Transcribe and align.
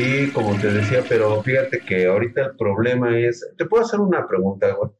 Sí, 0.00 0.30
como 0.32 0.58
te 0.58 0.72
decía, 0.72 1.04
pero 1.06 1.42
fíjate 1.42 1.80
que 1.80 2.06
ahorita 2.06 2.46
el 2.46 2.56
problema 2.56 3.18
es. 3.18 3.46
¿Te 3.58 3.66
puedo 3.66 3.84
hacer 3.84 4.00
una 4.00 4.26
pregunta, 4.26 4.72
güey? 4.72 4.90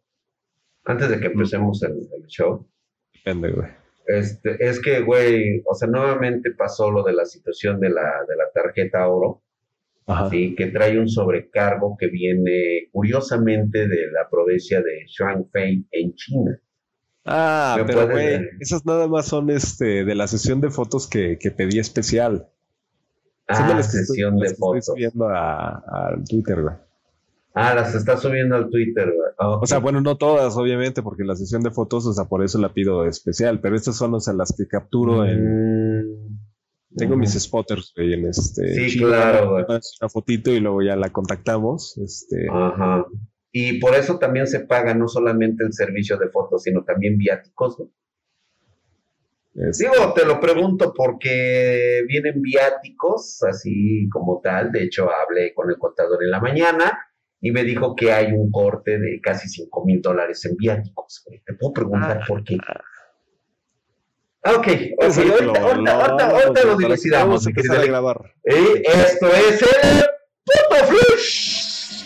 Antes 0.84 1.08
de 1.08 1.18
que 1.18 1.28
empecemos 1.28 1.82
el, 1.82 1.92
el 1.92 2.26
show. 2.26 2.68
Depende, 3.14 3.50
güey. 3.50 3.68
Este, 4.06 4.62
es 4.62 4.78
que, 4.78 5.00
güey, 5.00 5.62
o 5.64 5.74
sea, 5.74 5.88
nuevamente 5.88 6.50
pasó 6.50 6.90
lo 6.90 7.02
de 7.02 7.14
la 7.14 7.24
situación 7.24 7.80
de 7.80 7.88
la, 7.88 8.02
de 8.28 8.36
la 8.36 8.50
tarjeta 8.52 9.08
oro, 9.08 9.42
Ajá. 10.06 10.28
¿sí? 10.28 10.54
que 10.54 10.66
trae 10.66 10.98
un 10.98 11.08
sobrecargo 11.08 11.96
que 11.98 12.08
viene 12.08 12.88
curiosamente 12.92 13.88
de 13.88 14.10
la 14.12 14.28
provincia 14.28 14.82
de 14.82 15.06
Shanghai 15.06 15.82
en 15.92 16.14
China. 16.14 16.60
Ah, 17.24 17.82
pero 17.86 18.06
güey, 18.06 18.50
esas 18.60 18.84
nada 18.84 19.08
más 19.08 19.28
son 19.28 19.48
este 19.48 20.04
de 20.04 20.14
la 20.14 20.26
sesión 20.26 20.60
de 20.60 20.70
fotos 20.70 21.08
que, 21.08 21.38
que 21.38 21.50
pedí 21.50 21.78
especial. 21.78 22.50
Son 23.54 23.66
Ah, 23.66 23.74
las 23.76 23.90
que 23.92 23.98
estoy- 23.98 24.06
sesión 24.16 24.32
las 24.34 24.40
de 24.40 24.46
que 24.46 24.52
estoy 24.52 24.68
fotos. 24.68 24.84
subiendo 24.86 25.28
a, 25.28 25.68
a 25.78 26.16
Twitter, 26.28 26.62
güey. 26.62 26.74
Ah, 27.54 27.74
las 27.74 27.94
está 27.94 28.16
subiendo 28.16 28.54
al 28.56 28.70
Twitter, 28.70 29.06
güey. 29.06 29.30
Ah. 29.38 29.58
O 29.60 29.66
sea, 29.66 29.78
bueno, 29.78 30.00
no 30.00 30.16
todas, 30.16 30.56
obviamente, 30.56 31.02
porque 31.02 31.24
la 31.24 31.34
sesión 31.34 31.62
de 31.62 31.70
fotos, 31.72 32.06
o 32.06 32.12
sea, 32.12 32.26
por 32.26 32.44
eso 32.44 32.58
la 32.58 32.72
pido 32.72 33.04
especial, 33.06 33.60
pero 33.60 33.74
estas 33.76 33.96
son, 33.96 34.14
o 34.14 34.20
sea, 34.20 34.34
las 34.34 34.54
que 34.56 34.66
capturo 34.68 35.24
en... 35.24 36.06
Mm, 36.06 36.38
Tengo 36.96 37.16
mis 37.16 37.32
spotters, 37.40 37.92
güey, 37.96 38.14
en 38.14 38.26
este... 38.26 38.74
Sí, 38.74 38.90
China, 38.98 39.08
claro, 39.08 39.50
güey. 39.52 39.64
Una 39.68 40.08
fotito 40.08 40.50
y 40.50 40.60
luego 40.60 40.82
ya 40.82 40.96
la 40.96 41.10
contactamos, 41.10 41.96
este... 41.98 42.46
Ajá. 42.52 43.04
Y 43.52 43.80
por 43.80 43.94
eso 43.94 44.18
también 44.18 44.46
se 44.46 44.60
paga 44.60 44.94
no 44.94 45.08
solamente 45.08 45.64
el 45.64 45.72
servicio 45.72 46.16
de 46.18 46.28
fotos, 46.28 46.62
sino 46.62 46.84
también 46.84 47.16
viáticos. 47.18 47.76
güey. 47.78 47.90
Este, 49.54 49.84
Digo, 49.90 50.12
te 50.14 50.24
lo 50.24 50.38
pregunto 50.40 50.92
porque 50.94 52.02
vienen 52.06 52.40
viáticos, 52.42 53.42
así 53.42 54.08
como 54.10 54.40
tal. 54.42 54.70
De 54.72 54.84
hecho, 54.84 55.08
hablé 55.10 55.52
con 55.54 55.68
el 55.70 55.78
contador 55.78 56.22
en 56.22 56.30
la 56.30 56.40
mañana 56.40 56.98
y 57.40 57.50
me 57.52 57.64
dijo 57.64 57.94
que 57.96 58.12
hay 58.12 58.32
un 58.32 58.50
corte 58.50 58.98
de 58.98 59.20
casi 59.20 59.48
5 59.48 59.84
mil 59.84 60.00
dólares 60.02 60.44
en 60.44 60.56
viáticos. 60.56 61.24
Te 61.44 61.54
puedo 61.54 61.72
preguntar 61.72 62.20
Ah. 62.22 62.24
por 62.28 62.44
qué. 62.44 62.56
Ah, 64.42 64.52
ok, 64.54 64.66
ok, 64.66 64.68
pues, 64.98 65.18
ahorita, 65.18 65.42
lo- 65.44 65.56
ahorita, 65.56 65.58
lo- 65.58 65.90
ahorita, 65.90 66.26
lo- 66.28 66.34
ahorita 66.34 66.48
lo 66.48 66.52
para 66.54 66.76
que 66.76 66.82
dilucidamos. 66.84 67.46
a 67.46 67.50
grabar. 67.84 68.34
y 68.44 68.82
esto 68.88 69.26
es 69.28 69.62
el 69.62 70.04
Puto 70.44 70.84
Flush. 70.86 72.04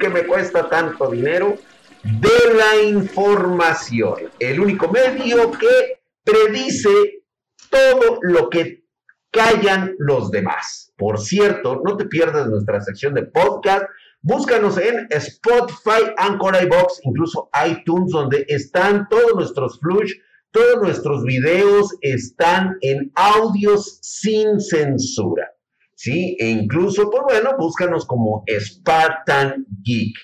Que 0.00 0.08
me 0.08 0.24
cuesta 0.24 0.68
tanto 0.68 1.10
dinero 1.10 1.56
de 2.02 2.54
la 2.54 2.82
información. 2.82 4.30
El 4.38 4.60
único 4.60 4.88
medio 4.88 5.50
que 5.52 6.00
predice 6.24 7.24
todo 7.70 8.18
lo 8.22 8.48
que 8.48 8.84
callan 9.30 9.94
los 9.98 10.30
demás. 10.30 10.92
Por 10.96 11.18
cierto, 11.18 11.80
no 11.84 11.96
te 11.96 12.06
pierdas 12.06 12.48
nuestra 12.48 12.80
sección 12.80 13.14
de 13.14 13.24
podcast. 13.24 13.84
Búscanos 14.20 14.78
en 14.78 15.06
Spotify, 15.10 16.12
Anchor, 16.16 16.56
iBox, 16.62 17.00
incluso 17.04 17.48
iTunes, 17.66 18.10
donde 18.10 18.44
están 18.48 19.06
todos 19.08 19.34
nuestros 19.36 19.78
flush, 19.80 20.12
todos 20.50 20.82
nuestros 20.82 21.22
videos 21.24 21.94
están 22.00 22.76
en 22.80 23.12
audios 23.14 23.98
sin 24.02 24.60
censura. 24.60 25.52
¿Sí? 25.94 26.36
E 26.38 26.48
incluso, 26.48 27.10
pues 27.10 27.22
bueno, 27.24 27.56
búscanos 27.58 28.06
como 28.06 28.44
Spartan 28.48 29.66
Geek. 29.82 30.14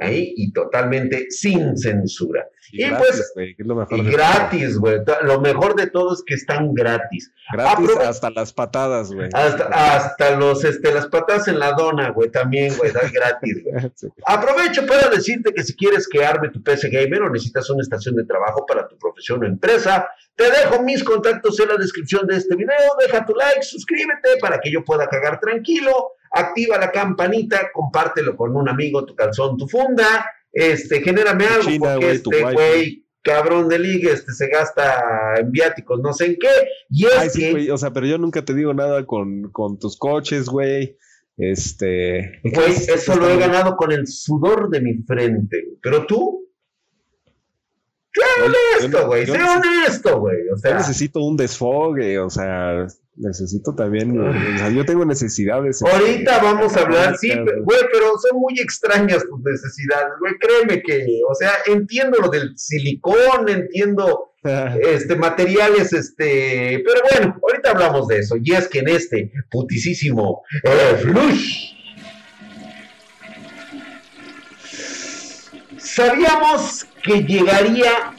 Ahí, 0.00 0.32
Y 0.36 0.52
totalmente 0.52 1.26
sin 1.30 1.76
censura. 1.76 2.48
Y, 2.72 2.84
Y 2.84 2.88
gratis, 2.88 3.06
pues, 3.08 3.32
güey, 3.34 3.54
lo 3.58 3.74
mejor 3.74 3.98
Y 3.98 4.02
de 4.04 4.10
gratis, 4.12 4.78
güey. 4.78 4.98
Lo 5.22 5.40
mejor 5.40 5.74
de 5.74 5.88
todo 5.88 6.14
es 6.14 6.22
que 6.24 6.34
están 6.34 6.72
gratis. 6.72 7.32
Gratis 7.52 7.88
Aprove- 7.90 8.06
hasta 8.06 8.30
las 8.30 8.52
patadas, 8.52 9.12
güey. 9.12 9.28
Hasta, 9.32 9.64
hasta 9.64 10.36
los, 10.36 10.64
este, 10.64 10.94
las 10.94 11.08
patas 11.08 11.48
en 11.48 11.58
la 11.58 11.72
dona, 11.72 12.10
güey, 12.10 12.30
también, 12.30 12.76
güey, 12.76 12.92
da 12.92 13.00
gratis, 13.12 13.62
güey. 13.64 13.90
Sí. 13.96 14.08
Aprovecho 14.24 14.86
para 14.86 15.08
decirte 15.08 15.52
que 15.52 15.62
si 15.64 15.74
quieres 15.74 16.08
que 16.08 16.24
arme 16.24 16.50
tu 16.50 16.62
PC 16.62 16.90
Gamer 16.90 17.22
o 17.22 17.30
necesitas 17.30 17.68
una 17.70 17.82
estación 17.82 18.14
de 18.14 18.24
trabajo 18.24 18.64
para 18.66 18.86
tu 18.86 18.96
profesión 18.98 19.42
o 19.42 19.46
empresa, 19.46 20.08
te 20.36 20.44
dejo 20.44 20.82
mis 20.82 21.02
contactos 21.02 21.58
en 21.60 21.68
la 21.68 21.76
descripción 21.76 22.26
de 22.28 22.36
este 22.36 22.54
video. 22.54 22.76
Deja 23.00 23.24
tu 23.26 23.34
like, 23.34 23.62
suscríbete 23.62 24.38
para 24.40 24.60
que 24.60 24.70
yo 24.70 24.84
pueda 24.84 25.08
cagar 25.08 25.40
tranquilo. 25.40 26.12
Activa 26.30 26.78
la 26.78 26.90
campanita, 26.90 27.70
compártelo 27.72 28.36
con 28.36 28.56
un 28.56 28.68
amigo, 28.68 29.04
tu 29.04 29.14
calzón, 29.14 29.56
tu 29.56 29.66
funda. 29.66 30.26
Este, 30.52 31.00
genérame 31.00 31.46
algo, 31.46 31.70
china, 31.70 31.94
porque 31.94 32.10
este 32.10 32.52
güey, 32.52 33.06
cabrón 33.22 33.68
de 33.68 33.78
liga, 33.78 34.12
este 34.12 34.32
se 34.32 34.48
gasta 34.48 35.34
en 35.38 35.50
viáticos, 35.50 36.00
no 36.00 36.12
sé 36.12 36.26
en 36.26 36.36
qué. 36.40 36.48
Y 36.88 37.06
es 37.06 37.18
Ay, 37.18 37.30
sí, 37.30 37.40
que, 37.40 37.50
güey, 37.52 37.70
o 37.70 37.78
sea, 37.78 37.92
pero 37.92 38.06
yo 38.06 38.18
nunca 38.18 38.44
te 38.44 38.54
digo 38.54 38.74
nada 38.74 39.06
con, 39.06 39.50
con 39.50 39.78
tus 39.78 39.96
coches, 39.96 40.46
güey. 40.46 40.96
Este. 41.36 42.40
güey, 42.44 42.72
eso 42.72 43.16
lo 43.16 43.30
he 43.30 43.38
ganado 43.38 43.76
con 43.76 43.92
el 43.92 44.06
sudor 44.06 44.68
de 44.68 44.80
mi 44.80 45.02
frente. 45.04 45.78
Pero 45.80 46.06
tú, 46.06 46.46
sé 48.12 48.22
honesto, 48.44 49.06
güey, 49.06 49.26
sé 49.26 49.38
Yo, 49.38 49.44
honesto, 49.54 50.20
güey. 50.20 50.42
O 50.48 50.50
yo 50.50 50.56
sea, 50.56 50.76
necesito 50.76 51.22
un 51.22 51.36
desfogue, 51.36 52.18
o 52.18 52.28
sea, 52.28 52.86
necesito 53.20 53.74
también. 53.74 54.18
o 54.18 54.32
sea, 54.58 54.70
yo 54.70 54.84
tengo 54.84 55.04
necesidades. 55.04 55.82
ahorita 55.82 56.42
vamos 56.42 56.76
a 56.76 56.80
hablar, 56.82 57.16
sí, 57.16 57.30
güey, 57.30 57.80
pero 57.92 58.12
son 58.18 58.40
muy 58.40 58.58
extrañas 58.58 59.24
tus 59.24 59.40
necesidades, 59.42 60.14
güey. 60.20 60.34
Créeme 60.38 60.82
que, 60.82 61.06
o 61.28 61.34
sea, 61.34 61.52
entiendo 61.66 62.18
lo 62.20 62.28
del 62.28 62.56
silicón, 62.56 63.48
entiendo 63.48 64.32
este, 64.42 65.16
materiales, 65.16 65.92
este, 65.92 66.82
pero 66.84 67.00
bueno, 67.10 67.36
ahorita 67.42 67.70
hablamos 67.72 68.08
de 68.08 68.18
eso. 68.20 68.36
Y 68.42 68.52
es 68.52 68.68
que 68.68 68.78
en 68.80 68.88
este 68.88 69.32
putisísimo 69.50 70.42
eh, 70.64 70.96
flush 71.02 71.74
sabíamos 75.78 76.86
que 77.02 77.22
llegaría 77.22 78.14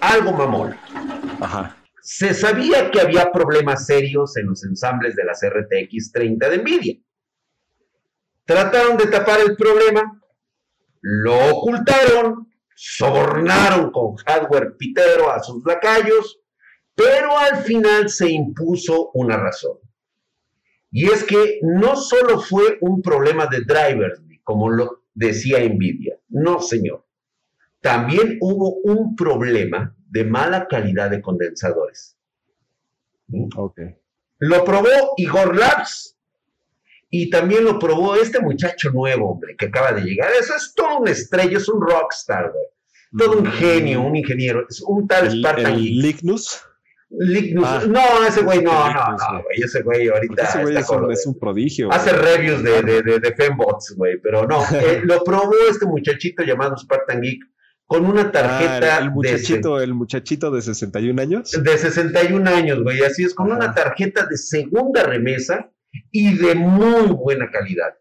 algo 0.00 0.32
mamón. 0.32 0.76
Ajá. 1.40 1.77
Se 2.10 2.32
sabía 2.32 2.90
que 2.90 3.02
había 3.02 3.30
problemas 3.30 3.84
serios 3.84 4.34
en 4.38 4.46
los 4.46 4.64
ensambles 4.64 5.14
de 5.14 5.26
las 5.26 5.42
RTX 5.44 6.10
30 6.10 6.48
de 6.48 6.56
Nvidia. 6.56 6.96
Trataron 8.46 8.96
de 8.96 9.08
tapar 9.08 9.40
el 9.40 9.54
problema, 9.54 10.18
lo 11.02 11.54
ocultaron, 11.54 12.50
sobornaron 12.74 13.90
con 13.90 14.16
hardware 14.16 14.74
pitero 14.78 15.30
a 15.30 15.42
sus 15.42 15.62
lacayos, 15.66 16.40
pero 16.94 17.36
al 17.36 17.58
final 17.58 18.08
se 18.08 18.30
impuso 18.30 19.10
una 19.12 19.36
razón. 19.36 19.76
Y 20.90 21.10
es 21.10 21.22
que 21.24 21.60
no 21.60 21.94
solo 21.94 22.40
fue 22.40 22.78
un 22.80 23.02
problema 23.02 23.48
de 23.48 23.60
drivers, 23.66 24.22
como 24.44 24.70
lo 24.70 25.02
decía 25.12 25.58
Nvidia, 25.58 26.18
no 26.30 26.62
señor. 26.62 27.04
También 27.82 28.38
hubo 28.40 28.76
un 28.82 29.14
problema 29.14 29.94
de 30.10 30.24
mala 30.24 30.66
calidad 30.68 31.10
de 31.10 31.20
condensadores. 31.20 32.16
Ok. 33.56 33.80
Lo 34.38 34.64
probó 34.64 34.88
Igor 35.16 35.56
Labs 35.56 36.16
y 37.10 37.30
también 37.30 37.64
lo 37.64 37.78
probó 37.78 38.14
este 38.16 38.40
muchacho 38.40 38.90
nuevo, 38.90 39.30
hombre, 39.32 39.56
que 39.56 39.66
acaba 39.66 39.92
de 39.92 40.02
llegar. 40.02 40.30
Eso 40.38 40.54
es 40.56 40.72
todo 40.74 40.98
una 40.98 41.10
estrella, 41.10 41.58
es 41.58 41.68
un 41.68 41.80
rockstar, 41.80 42.50
güey. 42.52 42.64
Todo 43.16 43.38
un 43.38 43.46
genio, 43.46 44.02
un 44.02 44.16
ingeniero, 44.16 44.66
es 44.68 44.82
un 44.86 45.08
tal 45.08 45.30
Spartan 45.30 45.72
el 45.72 45.78
Geek. 45.80 46.02
Lignus. 46.02 46.62
Lignus- 47.10 47.64
Ah, 47.66 47.82
no, 47.88 48.26
ese 48.26 48.42
güey 48.42 48.62
no, 48.62 48.92
no, 48.92 49.16
güey. 49.42 49.62
ese 49.64 49.80
güey 49.80 50.08
ahorita 50.08 50.42
ese 50.42 50.62
güey 50.62 50.76
un, 50.76 51.12
es 51.12 51.26
un 51.26 51.38
prodigio. 51.38 51.90
Hace 51.90 52.12
reviews 52.12 52.62
de, 52.62 52.82
de, 52.82 53.02
de, 53.02 53.18
de 53.18 53.34
fembots, 53.34 53.94
güey, 53.96 54.20
pero 54.20 54.46
no. 54.46 54.62
eh, 54.74 55.00
lo 55.04 55.24
probó 55.24 55.54
este 55.70 55.86
muchachito 55.86 56.42
llamado 56.42 56.76
Spartan 56.76 57.22
Geek 57.22 57.40
con 57.88 58.04
una 58.04 58.20
Ah, 58.20 58.32
tarjeta 58.32 58.98
el, 58.98 59.04
el 59.04 59.08
de, 59.08 59.14
muchachito, 59.14 59.80
el 59.80 59.94
muchachito 59.94 60.50
de 60.50 60.60
61 60.62 61.22
años. 61.22 61.50
de 61.52 61.78
61 61.78 62.48
años, 62.50 62.82
güey, 62.82 63.02
así 63.02 63.24
es, 63.24 63.34
con 63.34 63.50
una 63.50 63.74
tarjeta 63.74 64.26
de 64.26 64.36
segunda 64.36 65.02
remesa 65.04 65.72
y 66.10 66.36
de 66.36 66.54
muy 66.54 67.06
buena 67.08 67.50
calidad, 67.50 67.94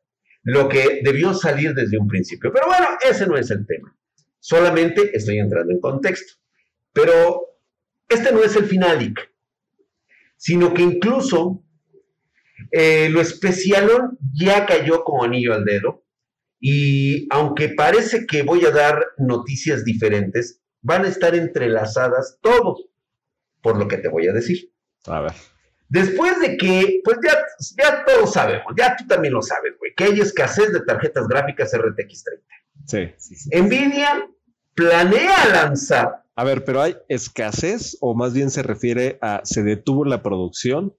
lo 0.44 0.68
que 0.68 1.00
debió 1.04 1.34
salir 1.34 1.74
desde 1.74 1.98
un 1.98 2.08
principio. 2.08 2.52
Pero 2.54 2.68
bueno, 2.68 2.86
ese 3.10 3.26
no 3.28 3.38
es 3.38 3.50
el 3.50 3.66
tema. 3.66 3.96
Solamente 4.40 5.16
estoy 5.18 5.40
entrando 5.40 5.72
en 5.72 5.80
contexto. 5.80 6.34
Pero 6.94 7.44
este 8.10 8.32
no 8.34 8.44
es 8.44 8.56
el 8.58 8.66
final, 8.66 9.02
Ick, 9.02 9.32
sino 10.36 10.74
que 10.74 10.82
incluso 10.82 11.64
eh, 12.72 13.08
lo 13.10 13.22
especialón 13.22 14.18
ya 14.34 14.66
cayó 14.66 15.04
como 15.06 15.24
anillo 15.24 15.54
al 15.54 15.64
dedo. 15.64 16.04
Y 16.60 17.28
aunque 17.32 17.70
parece 17.70 18.26
que 18.26 18.44
voy 18.44 18.66
a 18.66 18.72
dar 18.72 19.06
noticias 19.18 19.84
diferentes, 19.84 20.62
van 20.82 21.06
a 21.06 21.08
estar 21.08 21.36
entrelazadas 21.36 22.40
todos, 22.42 22.86
por 23.62 23.78
lo 23.78 23.88
que 23.88 23.98
te 23.98 24.10
voy 24.10 24.28
a 24.28 24.34
decir. 24.34 24.72
A 25.06 25.22
ver. 25.22 25.34
Después 25.90 26.40
de 26.42 26.58
que, 26.58 27.00
pues 27.04 27.18
ya, 27.24 27.38
ya 27.82 28.04
todos 28.06 28.34
sabemos, 28.34 28.74
ya 28.78 28.96
tú 28.98 29.06
también 29.08 29.34
lo 29.34 29.42
sabes, 29.42 29.74
güey, 29.80 29.94
que 29.96 30.06
hay 30.06 30.20
escasez 30.20 30.74
de 30.74 30.82
tarjetas 30.82 31.28
gráficas 31.28 31.72
RTX 31.74 32.24
30. 32.24 32.46
Sí, 32.86 33.10
sí, 33.18 33.36
sí. 33.36 33.50
Nvidia 33.62 34.28
planea 34.74 35.46
lanzar, 35.54 36.24
A 36.36 36.44
ver, 36.44 36.64
pero 36.64 36.82
hay 36.82 36.98
escasez 37.08 37.98
o 38.02 38.16
más 38.16 38.34
bien 38.34 38.52
se 38.52 38.64
refiere 38.64 39.18
a 39.22 39.42
se 39.44 39.64
detuvo 39.64 40.06
la 40.06 40.22
producción. 40.22 40.96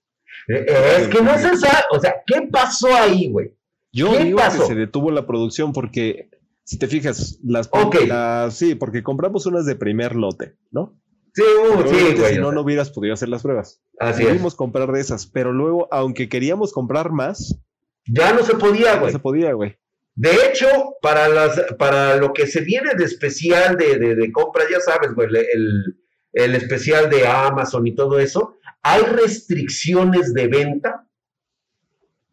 Eh, 0.49 0.67
Es 1.01 1.09
que 1.09 1.23
no 1.23 1.37
se 1.39 1.57
sabe, 1.57 1.85
o 1.91 2.01
sea, 2.01 2.15
¿qué 2.27 2.49
pasó 2.51 2.89
ahí, 2.95 3.29
güey? 3.31 3.55
Yo 3.93 4.13
¿Qué 4.13 4.25
digo 4.25 4.39
pasó? 4.39 4.61
que 4.63 4.67
se 4.67 4.75
detuvo 4.75 5.11
la 5.11 5.27
producción 5.27 5.73
porque, 5.73 6.29
si 6.65 6.79
te 6.79 6.87
fijas, 6.87 7.39
las, 7.43 7.69
Ok. 7.73 7.97
las- 8.07 8.55
sí, 8.55 8.75
porque 8.75 9.03
compramos 9.03 9.47
unas 9.47 9.65
de 9.67 9.77
primer 9.77 10.15
lote, 10.15 10.57
¿no? 10.71 10.99
Sí, 11.35 11.43
uh, 11.43 11.83
sí, 11.89 12.15
güey. 12.17 12.35
si 12.35 12.41
no, 12.41 12.53
no 12.53 12.63
hubieras 12.63 12.91
podido 12.91 13.15
hacer 13.15 13.29
las 13.29 13.43
pruebas. 13.43 13.81
Así 14.01 14.23
es. 14.23 14.29
Pudimos 14.29 14.55
comprar 14.57 14.91
de 14.93 15.01
esas, 15.01 15.27
pero 15.27 15.53
luego, 15.53 15.89
aunque 15.93 16.29
queríamos 16.29 16.73
comprar 16.73 17.11
más, 17.13 17.59
Ya 18.07 18.33
no 18.33 18.43
se 18.43 18.55
podía, 18.57 18.95
no 18.95 19.01
güey. 19.01 19.13
se 19.13 19.19
podía, 19.19 19.53
güey. 19.53 19.77
De 20.15 20.31
hecho, 20.47 20.67
para 21.01 21.29
las, 21.29 21.61
para 21.79 22.17
lo 22.17 22.33
que 22.33 22.47
se 22.49 22.63
viene 22.63 22.95
de 22.97 23.05
especial 23.05 23.77
de, 23.77 23.99
de, 23.99 24.15
de 24.17 24.33
compras, 24.33 24.67
ya 24.71 24.81
sabes, 24.81 25.15
güey, 25.15 25.29
el, 25.29 25.97
el 26.33 26.55
especial 26.57 27.09
de 27.09 27.27
Amazon 27.27 27.87
y 27.87 27.95
todo 27.95 28.19
eso, 28.19 28.57
hay 28.83 29.03
restricciones 29.03 30.35
de 30.35 30.49
venta 30.49 31.07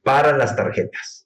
para 0.03 0.35
las 0.35 0.55
tarjetas. 0.55 1.24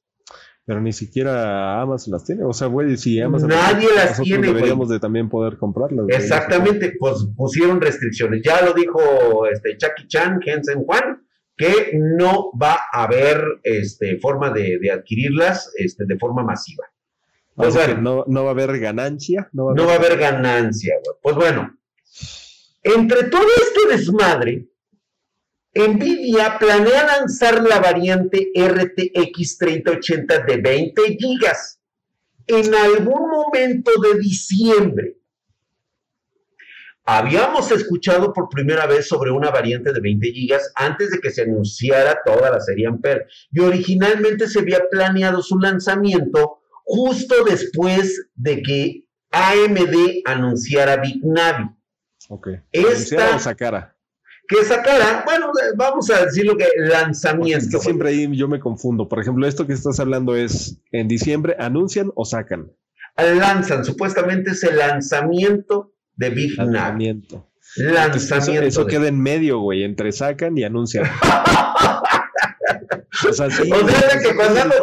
Pero 0.69 0.81
ni 0.81 0.93
siquiera 0.93 1.81
Amazon 1.81 2.11
las 2.11 2.25
tiene. 2.25 2.43
O 2.43 2.53
sea, 2.53 2.67
güey, 2.67 2.95
si 2.95 3.19
Amazon 3.19 3.49
Nadie 3.49 3.87
las 3.95 4.09
nosotros 4.11 4.27
tiene, 4.27 4.47
deberíamos 4.49 4.87
de 4.87 4.99
también 4.99 5.27
poder 5.27 5.57
comprarlas. 5.57 6.05
güey. 6.05 6.15
Exactamente, 6.15 6.93
pues 6.99 7.27
pusieron 7.35 7.81
restricciones. 7.81 8.43
Ya 8.45 8.61
lo 8.61 8.73
dijo 8.73 9.47
este 9.47 9.75
Chucky 9.77 10.07
Chan, 10.07 10.39
Jensen 10.39 10.83
Juan, 10.83 11.25
que 11.57 11.93
no 11.95 12.51
va 12.51 12.81
a 12.93 13.05
haber 13.05 13.43
este, 13.63 14.19
forma 14.19 14.51
de, 14.51 14.77
de 14.79 14.91
adquirirlas 14.91 15.73
este, 15.75 16.03
de 16.05 16.19
forma 16.19 16.43
masiva. 16.43 16.85
Pues 17.55 17.69
Así 17.75 17.87
que 17.87 17.93
bueno. 17.95 18.01
no, 18.17 18.25
no 18.27 18.43
va 18.43 18.49
a 18.49 18.53
haber 18.53 18.79
ganancia. 18.79 19.49
No 19.51 19.65
va 19.65 19.71
a 19.71 19.75
No 19.75 19.87
va 19.87 19.93
a 19.93 19.95
haber 19.95 20.19
ganancia, 20.19 20.93
güey. 21.03 21.17
Pues 21.23 21.35
bueno, 21.35 21.79
entre 22.83 23.23
todo 23.23 23.41
este 23.41 23.97
desmadre, 23.97 24.67
Nvidia 25.75 26.57
planea 26.59 27.05
lanzar 27.05 27.61
la 27.63 27.79
variante 27.79 28.51
RTX 28.55 29.57
3080 29.59 30.39
de 30.39 30.57
20 30.57 31.01
GB 31.19 31.47
en 32.47 32.73
algún 32.75 33.29
momento 33.29 33.91
de 34.01 34.19
diciembre. 34.19 35.15
Habíamos 37.05 37.71
escuchado 37.71 38.33
por 38.33 38.49
primera 38.49 38.85
vez 38.85 39.07
sobre 39.07 39.31
una 39.31 39.49
variante 39.49 39.91
de 39.93 39.99
20 39.99 40.27
GB 40.31 40.59
antes 40.75 41.09
de 41.11 41.19
que 41.19 41.31
se 41.31 41.41
anunciara 41.43 42.19
toda 42.23 42.51
la 42.51 42.59
serie 42.59 42.87
Ampere 42.87 43.25
y 43.51 43.59
originalmente 43.61 44.47
se 44.47 44.59
había 44.59 44.81
planeado 44.91 45.41
su 45.41 45.57
lanzamiento 45.59 46.59
justo 46.83 47.43
después 47.45 48.27
de 48.35 48.61
que 48.61 49.05
AMD 49.31 50.21
anunciara 50.25 50.97
Big 50.97 51.23
Navi. 51.23 51.65
Ok. 52.29 52.47
Esta- 52.71 53.35
o 53.35 53.39
sacara. 53.39 53.95
Que 54.49 54.65
sacara, 54.65 55.23
bueno, 55.25 55.51
vamos 55.77 56.09
a 56.09 56.25
decirlo 56.25 56.57
que 56.57 56.65
Porque 56.65 56.89
lanzamiento. 56.91 57.65
es 57.67 57.71
que 57.71 57.79
siempre 57.79 58.09
ahí 58.09 58.35
yo 58.35 58.47
me 58.47 58.59
confundo. 58.59 59.07
Por 59.07 59.19
ejemplo, 59.21 59.45
esto 59.47 59.67
que 59.67 59.73
estás 59.73 59.99
hablando 59.99 60.35
es 60.35 60.81
en 60.91 61.07
diciembre, 61.07 61.55
¿anuncian 61.59 62.11
o 62.15 62.25
sacan? 62.25 62.71
lanzan, 63.15 63.85
supuestamente 63.85 64.51
es 64.51 64.63
el 64.63 64.77
lanzamiento 64.77 65.93
de 66.15 66.29
Big. 66.31 66.57
Lanzamiento. 66.57 67.45
Eso, 67.75 67.93
Lanzamiento. 67.93 68.65
eso 68.67 68.85
de- 68.85 68.89
queda 68.91 69.07
en 69.07 69.21
medio, 69.21 69.59
güey, 69.59 69.83
entre 69.83 70.11
sacan 70.11 70.57
y 70.57 70.63
anuncian. 70.63 71.05
o 73.29 73.33
sea, 73.33 73.49
sí, 73.51 73.71
O 73.71 73.87
sea, 73.87 74.19
que 74.19 74.35
cuando 74.35 74.61
ando, 74.61 74.75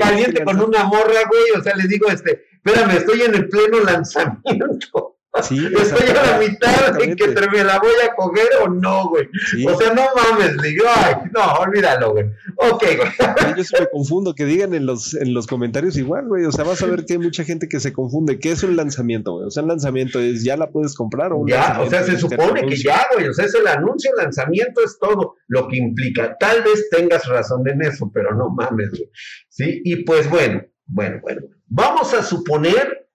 caliente 0.00 0.42
con 0.44 0.60
una 0.60 0.82
morra, 0.84 1.20
güey, 1.28 1.58
o 1.58 1.62
sea, 1.62 1.76
le 1.76 1.86
digo, 1.86 2.08
este, 2.08 2.42
espérame, 2.64 2.96
estoy 2.96 3.22
en 3.22 3.34
el 3.36 3.48
pleno 3.48 3.78
lanzamiento. 3.80 5.15
Sí, 5.42 5.66
Estoy 5.80 6.08
a 6.08 6.32
la 6.32 6.38
mitad 6.38 6.92
de 6.92 7.14
que 7.16 7.26
me 7.26 7.64
la 7.64 7.78
voy 7.78 7.92
a 8.04 8.14
coger 8.14 8.48
o 8.64 8.68
no, 8.68 9.08
güey. 9.08 9.28
Sí, 9.50 9.66
O 9.66 9.76
sea, 9.76 9.92
no 9.92 10.02
mames, 10.14 10.60
digo, 10.62 10.84
ay, 10.94 11.14
no, 11.34 11.52
olvídalo, 11.54 12.12
güey. 12.12 12.26
Ok, 12.56 12.84
güey. 12.96 13.54
yo 13.56 13.64
sí 13.64 13.74
me 13.78 13.86
confundo. 13.88 14.34
Que 14.34 14.44
digan 14.44 14.74
en 14.74 14.86
los, 14.86 15.14
en 15.14 15.34
los 15.34 15.46
comentarios 15.46 15.96
igual, 15.96 16.26
güey. 16.28 16.44
O 16.44 16.52
sea, 16.52 16.64
vas 16.64 16.82
a 16.82 16.86
ver 16.86 17.04
que 17.04 17.14
hay 17.14 17.18
mucha 17.18 17.44
gente 17.44 17.68
que 17.68 17.80
se 17.80 17.92
confunde. 17.92 18.38
¿Qué 18.38 18.52
es 18.52 18.62
un 18.62 18.76
lanzamiento, 18.76 19.32
güey? 19.34 19.46
O 19.46 19.50
sea, 19.50 19.62
un 19.62 19.68
lanzamiento 19.68 20.20
es 20.20 20.44
ya 20.44 20.56
la 20.56 20.70
puedes 20.70 20.94
comprar 20.94 21.32
o 21.32 21.38
un 21.38 21.48
Ya, 21.48 21.80
o 21.80 21.88
sea, 21.88 22.02
se 22.02 22.18
supone 22.18 22.60
que 22.60 22.66
anuncio. 22.66 22.90
ya, 22.90 23.06
güey, 23.14 23.28
o 23.28 23.32
sea, 23.34 23.44
es 23.44 23.54
el 23.54 23.66
anuncio, 23.66 24.10
el 24.16 24.24
lanzamiento 24.24 24.82
es 24.84 24.98
todo 24.98 25.34
lo 25.48 25.68
que 25.68 25.76
implica. 25.76 26.36
Tal 26.38 26.62
vez 26.62 26.88
tengas 26.90 27.26
razón 27.26 27.66
en 27.68 27.82
eso, 27.82 28.10
pero 28.12 28.34
no 28.34 28.50
mames, 28.50 28.90
güey. 28.90 29.10
Sí, 29.48 29.80
y 29.84 30.04
pues 30.04 30.28
bueno, 30.28 30.62
bueno, 30.86 31.18
bueno. 31.22 31.42
Vamos 31.68 32.14
a 32.14 32.22
suponer 32.22 33.05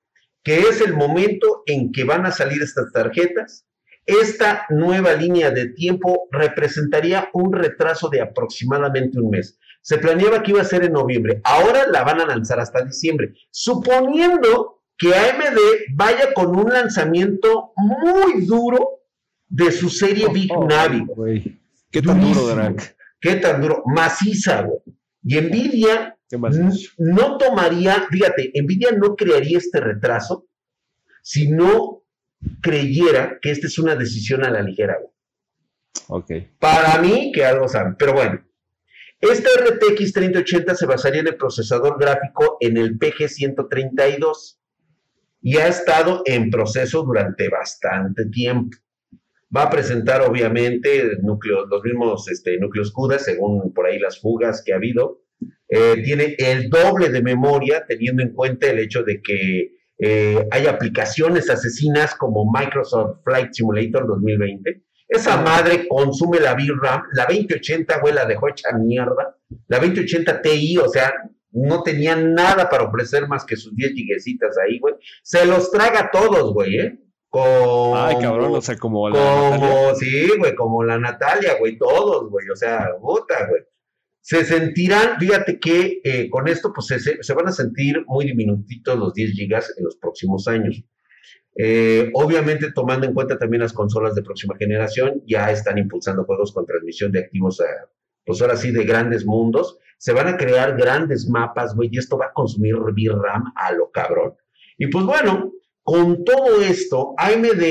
que 0.43 0.59
es 0.59 0.81
el 0.81 0.93
momento 0.93 1.63
en 1.65 1.91
que 1.91 2.03
van 2.03 2.25
a 2.25 2.31
salir 2.31 2.61
estas 2.61 2.91
tarjetas. 2.91 3.67
Esta 4.05 4.65
nueva 4.69 5.13
línea 5.13 5.51
de 5.51 5.67
tiempo 5.67 6.27
representaría 6.31 7.29
un 7.33 7.53
retraso 7.53 8.09
de 8.09 8.21
aproximadamente 8.21 9.19
un 9.19 9.29
mes. 9.29 9.59
Se 9.81 9.97
planeaba 9.97 10.41
que 10.41 10.51
iba 10.51 10.61
a 10.61 10.65
ser 10.65 10.83
en 10.83 10.93
noviembre. 10.93 11.41
Ahora 11.43 11.88
la 11.88 12.03
van 12.03 12.19
a 12.21 12.25
lanzar 12.25 12.59
hasta 12.59 12.83
diciembre. 12.83 13.33
Suponiendo 13.51 14.83
que 14.97 15.15
AMD 15.15 15.57
vaya 15.95 16.33
con 16.33 16.55
un 16.55 16.71
lanzamiento 16.71 17.73
muy 17.75 18.45
duro 18.45 19.01
de 19.47 19.71
su 19.71 19.89
serie 19.89 20.27
Big 20.29 20.51
Oh, 20.51 20.65
Navi. 20.67 21.05
¿Qué 21.91 22.01
tan 22.01 22.21
duro? 22.21 22.75
¿Qué 23.19 23.35
tan 23.35 23.61
duro? 23.61 23.83
Maciza, 23.85 24.61
güey. 24.61 24.79
Y 25.23 25.39
Nvidia 25.39 26.17
¿Qué 26.31 26.37
más? 26.37 26.55
n- 26.57 26.71
no 26.97 27.37
tomaría, 27.37 28.07
fíjate, 28.09 28.51
Nvidia 28.55 28.91
no 28.93 29.15
crearía 29.15 29.57
este 29.59 29.79
retraso 29.81 30.47
si 31.21 31.51
no 31.51 32.03
creyera 32.61 33.37
que 33.41 33.51
esta 33.51 33.67
es 33.67 33.77
una 33.77 33.95
decisión 33.95 34.43
a 34.43 34.49
la 34.49 34.63
ligera. 34.63 34.97
Ok. 36.07 36.31
Para 36.57 36.99
mí, 36.99 37.31
que 37.33 37.45
algo 37.45 37.67
saben. 37.67 37.95
Pero 37.99 38.13
bueno, 38.13 38.43
esta 39.19 39.49
RTX 39.59 40.13
3080 40.13 40.73
se 40.73 40.85
basaría 40.87 41.21
en 41.21 41.27
el 41.27 41.35
procesador 41.35 41.99
gráfico 41.99 42.57
en 42.61 42.77
el 42.77 42.97
PG132 42.97 44.57
y 45.43 45.57
ha 45.57 45.67
estado 45.67 46.23
en 46.25 46.49
proceso 46.49 47.03
durante 47.03 47.49
bastante 47.49 48.25
tiempo. 48.27 48.77
Va 49.55 49.63
a 49.63 49.69
presentar, 49.69 50.21
obviamente, 50.21 51.17
núcleos, 51.21 51.67
los 51.69 51.83
mismos 51.83 52.27
este, 52.29 52.57
núcleos 52.57 52.91
CUDA, 52.91 53.19
según 53.19 53.73
por 53.73 53.85
ahí 53.85 53.99
las 53.99 54.19
fugas 54.19 54.63
que 54.65 54.71
ha 54.73 54.77
habido. 54.77 55.20
Eh, 55.67 56.01
tiene 56.03 56.35
el 56.38 56.69
doble 56.69 57.09
de 57.09 57.21
memoria, 57.21 57.85
teniendo 57.88 58.21
en 58.21 58.33
cuenta 58.33 58.69
el 58.69 58.79
hecho 58.79 59.03
de 59.03 59.21
que 59.21 59.71
eh, 59.99 60.47
hay 60.51 60.67
aplicaciones 60.67 61.49
asesinas 61.49 62.15
como 62.15 62.51
Microsoft 62.51 63.19
Flight 63.23 63.53
Simulator 63.53 64.07
2020. 64.07 64.83
Esa 65.07 65.41
madre 65.41 65.88
consume 65.88 66.39
la 66.39 66.53
VRAM, 66.53 67.03
la 67.13 67.25
2080, 67.25 67.99
güey, 67.99 68.13
la 68.13 68.25
dejó 68.25 68.50
hecha 68.50 68.69
mierda. 68.77 69.38
La 69.67 69.77
2080 69.77 70.41
Ti, 70.41 70.77
o 70.77 70.88
sea, 70.88 71.13
no 71.51 71.83
tenía 71.83 72.15
nada 72.15 72.69
para 72.69 72.86
ofrecer 72.86 73.27
más 73.27 73.45
que 73.45 73.55
sus 73.55 73.75
10 73.75 73.91
giguecitas 73.91 74.57
ahí, 74.57 74.79
güey. 74.79 74.95
Se 75.21 75.45
los 75.45 75.69
traga 75.69 76.10
todos, 76.12 76.53
güey, 76.53 76.79
¿eh? 76.79 77.00
Como, 77.29 77.95
Ay, 77.95 78.17
cabrón, 78.19 78.55
o 78.55 78.62
sea, 78.62 78.75
como 78.77 79.10
la 79.10 79.17
Natalia. 79.19 79.60
como, 79.60 79.95
sí, 79.95 80.29
güey, 80.38 80.55
como 80.55 80.83
la 80.83 80.98
Natalia, 80.98 81.57
güey, 81.60 81.77
todos, 81.77 82.29
güey, 82.29 82.50
o 82.50 82.55
sea, 82.55 82.89
puta, 83.00 83.48
güey. 83.48 83.62
Se 84.21 84.45
sentirán, 84.45 85.19
fíjate 85.19 85.59
que 85.59 85.99
eh, 86.03 86.29
con 86.29 86.47
esto, 86.47 86.71
pues 86.73 86.87
se, 86.87 87.33
van 87.33 87.47
a 87.47 87.51
sentir 87.51 88.05
muy 88.07 88.25
diminutitos 88.25 88.97
los 88.97 89.13
10 89.13 89.31
gigas 89.31 89.73
en 89.77 89.83
los 89.83 89.97
próximos 89.97 90.47
años. 90.47 90.83
Eh, 91.57 92.09
obviamente, 92.13 92.71
tomando 92.71 93.05
en 93.05 93.13
cuenta 93.13 93.37
también 93.37 93.61
las 93.61 93.73
consolas 93.73 94.15
de 94.15 94.21
próxima 94.21 94.55
generación, 94.57 95.23
ya 95.27 95.51
están 95.51 95.77
impulsando 95.77 96.23
juegos 96.23 96.53
con 96.53 96.65
transmisión 96.65 97.11
de 97.11 97.19
activos, 97.19 97.61
pues 98.25 98.41
ahora 98.41 98.55
sí, 98.55 98.71
de 98.71 98.85
grandes 98.85 99.25
mundos. 99.25 99.77
Se 99.97 100.13
van 100.13 100.27
a 100.27 100.37
crear 100.37 100.77
grandes 100.77 101.27
mapas, 101.27 101.75
güey, 101.75 101.89
y 101.91 101.97
esto 101.97 102.17
va 102.17 102.27
a 102.27 102.33
consumir 102.33 102.75
VRAM 102.75 103.51
a 103.55 103.71
lo 103.73 103.91
cabrón. 103.91 104.35
Y 104.77 104.87
pues 104.87 105.05
bueno, 105.05 105.51
con 105.83 106.23
todo 106.23 106.61
esto, 106.61 107.13
AMD 107.17 107.63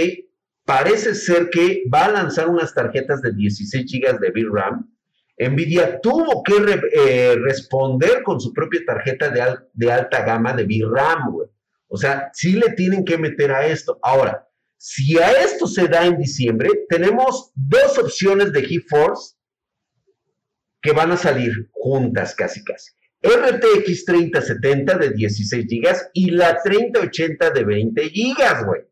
parece 0.64 1.14
ser 1.14 1.50
que 1.50 1.83
va 1.92 2.04
a 2.04 2.12
lanzar 2.12 2.49
unas 2.49 2.75
tarjetas 2.75 3.23
de 3.23 3.33
16 3.33 3.87
GB 3.90 4.21
de 4.21 4.30
VRAM. 4.30 4.88
Nvidia 5.49 6.01
tuvo 6.01 6.43
que 6.43 6.55
eh, 6.93 7.37
responder 7.41 8.23
con 8.23 8.41
su 8.41 8.53
propia 8.53 8.81
tarjeta 8.87 9.31
de 9.73 9.93
alta 9.93 10.23
gama 10.23 10.53
de 10.53 10.65
VRAM, 10.65 11.33
güey. 11.33 11.49
O 11.89 11.97
sea, 11.97 12.31
sí 12.33 12.53
le 12.53 12.73
tienen 12.75 13.05
que 13.05 13.19
meter 13.19 13.51
a 13.51 13.67
esto. 13.67 13.99
Ahora, 14.03 14.47
si 14.77 15.19
a 15.19 15.33
esto 15.43 15.67
se 15.67 15.89
da 15.89 16.07
en 16.07 16.19
diciembre, 16.19 16.69
tenemos 16.89 17.51
dos 17.55 17.99
opciones 17.99 18.53
de 18.53 18.63
GeForce 18.63 19.37
que 20.81 20.93
van 20.93 21.13
a 21.13 21.17
salir 21.17 21.53
juntas 21.73 22.35
casi 22.35 22.63
casi. 22.63 22.93
RTX 23.23 24.05
3070 24.07 24.99
de 24.99 25.11
16 25.11 25.67
GB 25.67 25.97
y 26.15 26.31
la 26.31 26.63
3080 26.63 27.51
de 27.51 27.65
20 27.65 28.09
GB, 28.09 28.67
güey. 28.67 28.83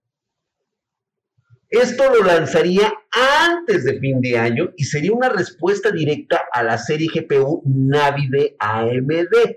Esto 1.71 2.05
lo 2.15 2.25
lanzaría 2.25 2.93
antes 3.11 3.85
de 3.85 3.99
fin 4.01 4.21
de 4.21 4.39
año 4.39 4.71
y 4.77 4.85
sería 4.85 5.13
una 5.13 5.29
respuesta 5.29 5.91
directa 5.91 6.43
a 6.51 6.63
la 6.63 6.79
serie 6.79 7.09
GPU 7.13 7.63
Navi 7.67 8.29
de 8.29 8.57
AMD. 8.59 9.57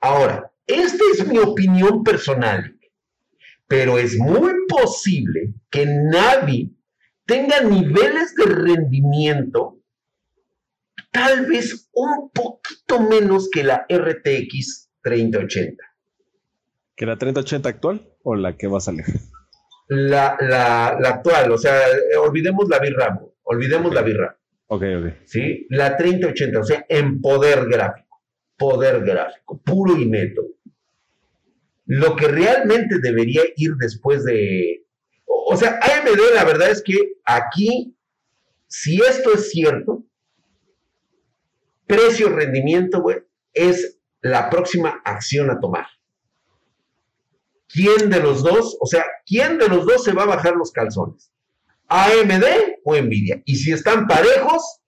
Ahora, 0.00 0.52
esta 0.66 1.02
es 1.12 1.26
mi 1.26 1.38
opinión 1.38 2.04
personal, 2.04 2.78
pero 3.66 3.98
es 3.98 4.16
muy 4.16 4.52
posible 4.68 5.54
que 5.70 5.86
Navi 5.86 6.76
tenga 7.26 7.60
niveles 7.62 8.34
de 8.36 8.44
rendimiento 8.44 9.80
tal 11.10 11.46
vez 11.46 11.88
un 11.92 12.30
poquito 12.30 13.00
menos 13.00 13.48
que 13.50 13.62
la 13.62 13.86
RTX 13.88 14.90
3080. 15.02 15.82
¿Que 16.96 17.06
la 17.06 17.16
3080 17.16 17.68
actual 17.68 18.08
o 18.22 18.34
la 18.34 18.56
que 18.56 18.66
va 18.66 18.78
a 18.78 18.80
salir? 18.80 19.04
La, 19.86 20.36
la, 20.40 20.96
la 20.98 21.08
actual, 21.08 21.52
o 21.52 21.58
sea, 21.58 21.78
olvidemos 22.18 22.68
la 22.68 22.78
VRAM, 22.78 23.20
olvidemos 23.42 23.92
la 23.92 24.02
VRAM. 24.02 24.34
Ok, 24.68 24.82
ok. 24.98 25.12
¿Sí? 25.24 25.66
La 25.70 25.96
3080, 25.96 26.58
o 26.58 26.64
sea, 26.64 26.86
en 26.88 27.20
poder 27.20 27.66
gráfico, 27.66 28.22
poder 28.56 29.04
gráfico, 29.04 29.60
puro 29.62 29.96
y 29.96 30.06
neto. 30.06 30.42
Lo 31.86 32.16
que 32.16 32.28
realmente 32.28 32.98
debería 32.98 33.42
ir 33.56 33.74
después 33.78 34.24
de... 34.24 34.86
O 35.26 35.56
sea, 35.56 35.78
AMD 35.82 36.18
la 36.34 36.44
verdad 36.44 36.70
es 36.70 36.82
que 36.82 36.96
aquí, 37.24 37.94
si 38.66 39.00
esto 39.02 39.34
es 39.34 39.50
cierto, 39.50 40.04
precio-rendimiento, 41.86 43.02
güey, 43.02 43.18
es 43.52 43.98
la 44.22 44.48
próxima 44.48 45.02
acción 45.04 45.50
a 45.50 45.60
tomar. 45.60 45.86
¿Quién 47.68 48.10
de 48.10 48.20
los 48.20 48.42
dos, 48.42 48.76
o 48.80 48.86
sea, 48.86 49.04
quién 49.26 49.58
de 49.58 49.68
los 49.68 49.86
dos 49.86 50.04
se 50.04 50.12
va 50.12 50.24
a 50.24 50.26
bajar 50.26 50.54
los 50.56 50.70
calzones? 50.70 51.32
¿AMD 51.88 52.44
o 52.84 52.96
Nvidia? 52.96 53.42
Y 53.44 53.56
si 53.56 53.72
están 53.72 54.06
parejos, 54.06 54.80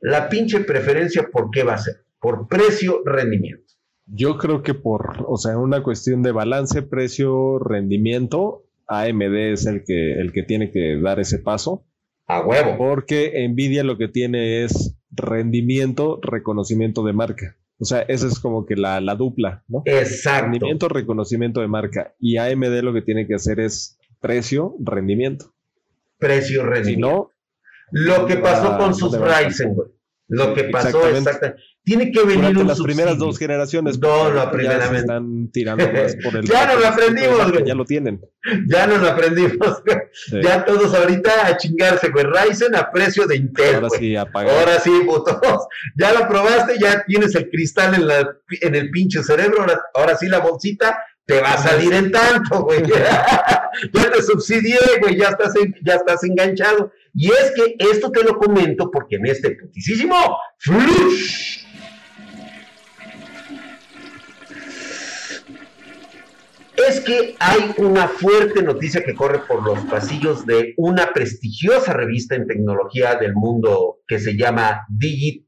la 0.00 0.28
pinche 0.28 0.60
preferencia, 0.60 1.28
¿por 1.30 1.50
qué 1.50 1.62
va 1.62 1.74
a 1.74 1.78
ser? 1.78 2.04
Por 2.20 2.48
precio-rendimiento. 2.48 3.64
Yo 4.06 4.36
creo 4.36 4.62
que 4.62 4.74
por, 4.74 5.24
o 5.26 5.36
sea, 5.36 5.56
una 5.56 5.82
cuestión 5.82 6.22
de 6.22 6.32
balance, 6.32 6.82
precio, 6.82 7.58
rendimiento, 7.58 8.64
AMD 8.86 9.34
es 9.52 9.66
el 9.66 9.84
que, 9.84 10.20
el 10.20 10.32
que 10.32 10.42
tiene 10.42 10.70
que 10.70 11.00
dar 11.00 11.20
ese 11.20 11.38
paso. 11.38 11.86
A 12.26 12.40
huevo. 12.40 12.76
Porque 12.76 13.46
Nvidia 13.48 13.84
lo 13.84 13.96
que 13.96 14.08
tiene 14.08 14.64
es 14.64 14.96
rendimiento, 15.10 16.20
reconocimiento 16.22 17.04
de 17.04 17.12
marca. 17.12 17.56
O 17.78 17.84
sea, 17.84 18.00
esa 18.02 18.26
es 18.28 18.38
como 18.38 18.64
que 18.66 18.76
la, 18.76 19.00
la 19.00 19.14
dupla, 19.16 19.64
¿no? 19.68 19.82
Exacto. 19.84 20.44
Rendimiento, 20.50 20.88
reconocimiento 20.88 21.60
de 21.60 21.68
marca. 21.68 22.14
Y 22.20 22.36
AMD 22.36 22.82
lo 22.82 22.92
que 22.94 23.02
tiene 23.02 23.26
que 23.26 23.34
hacer 23.34 23.58
es 23.60 23.98
precio, 24.20 24.76
rendimiento. 24.80 25.52
Precio, 26.18 26.62
Si 26.62 26.66
rendimiento. 26.68 27.08
no, 27.08 27.30
Lo 27.90 28.26
que 28.26 28.36
pasó 28.36 28.70
va- 28.70 28.78
con 28.78 28.94
sus 28.94 29.18
Ryzen, 29.18 29.74
güey. 29.74 29.88
Lo 30.28 30.54
que 30.54 30.64
pasó 30.64 30.88
Exactamente. 30.88 31.18
exactamente. 31.30 31.62
Tiene 31.84 32.10
que 32.10 32.20
venir 32.22 32.36
durante 32.54 32.60
un 32.62 32.66
las 32.68 32.80
primeras 32.80 33.18
dos 33.18 33.38
generaciones. 33.38 33.98
No, 33.98 34.24
se 34.32 34.46
primeramente. 34.56 34.98
están 35.00 35.50
tirando 35.52 35.84
más 35.92 36.16
por 36.24 36.34
el. 36.36 36.44
Ya 36.46 36.66
nos 36.66 36.80
lo 36.80 36.86
aprendimos, 36.88 37.52
güey. 37.52 37.64
Ya 37.66 37.74
lo 37.74 37.84
tienen. 37.84 38.20
Ya 38.68 38.86
nos 38.86 39.02
lo 39.02 39.08
aprendimos. 39.10 39.58
güey. 39.86 39.98
Sí. 40.12 40.40
Ya 40.42 40.64
todos 40.64 40.94
ahorita 40.94 41.46
a 41.46 41.56
chingarse, 41.58 42.08
güey. 42.08 42.24
Ryzen 42.24 42.74
a 42.74 42.90
precio 42.90 43.26
de 43.26 43.36
Intel, 43.36 43.74
Ahora 43.74 43.88
güey. 43.88 44.00
sí, 44.00 44.16
apagar. 44.16 44.58
Ahora 44.58 44.80
sí, 44.80 44.90
putos. 45.06 45.36
Ya 45.96 46.12
lo 46.14 46.26
probaste, 46.26 46.78
ya 46.80 47.04
tienes 47.06 47.34
el 47.34 47.50
cristal 47.50 47.94
en, 47.94 48.06
la, 48.08 48.30
en 48.62 48.74
el 48.74 48.90
pinche 48.90 49.22
cerebro. 49.22 49.60
Ahora, 49.60 49.80
ahora 49.94 50.16
sí 50.16 50.26
la 50.28 50.38
bolsita 50.38 50.98
te 51.26 51.40
va 51.40 51.52
a 51.52 51.58
salir 51.58 51.92
en 51.92 52.10
tanto, 52.10 52.62
güey. 52.64 52.82
ya 52.86 54.10
te 54.10 54.22
subsidié, 54.22 54.78
güey. 55.00 55.18
Ya 55.18 55.28
estás, 55.28 55.54
en- 55.56 55.74
ya 55.84 55.96
estás 55.96 56.24
enganchado. 56.24 56.92
Y 57.14 57.28
es 57.30 57.52
que 57.54 57.76
esto 57.90 58.10
te 58.10 58.22
lo 58.24 58.38
comento 58.38 58.90
porque 58.90 59.16
en 59.16 59.26
este 59.26 59.50
putisísimo 59.50 60.16
flush. 60.58 61.63
Es 66.76 67.00
que 67.00 67.36
hay 67.38 67.72
una 67.78 68.08
fuerte 68.08 68.62
noticia 68.62 69.04
que 69.04 69.14
corre 69.14 69.40
por 69.46 69.62
los 69.62 69.78
pasillos 69.86 70.44
de 70.44 70.74
una 70.76 71.12
prestigiosa 71.12 71.92
revista 71.92 72.34
en 72.34 72.48
tecnología 72.48 73.14
del 73.14 73.34
mundo 73.34 74.00
que 74.08 74.18
se 74.18 74.36
llama 74.36 74.84
Digit 74.88 75.46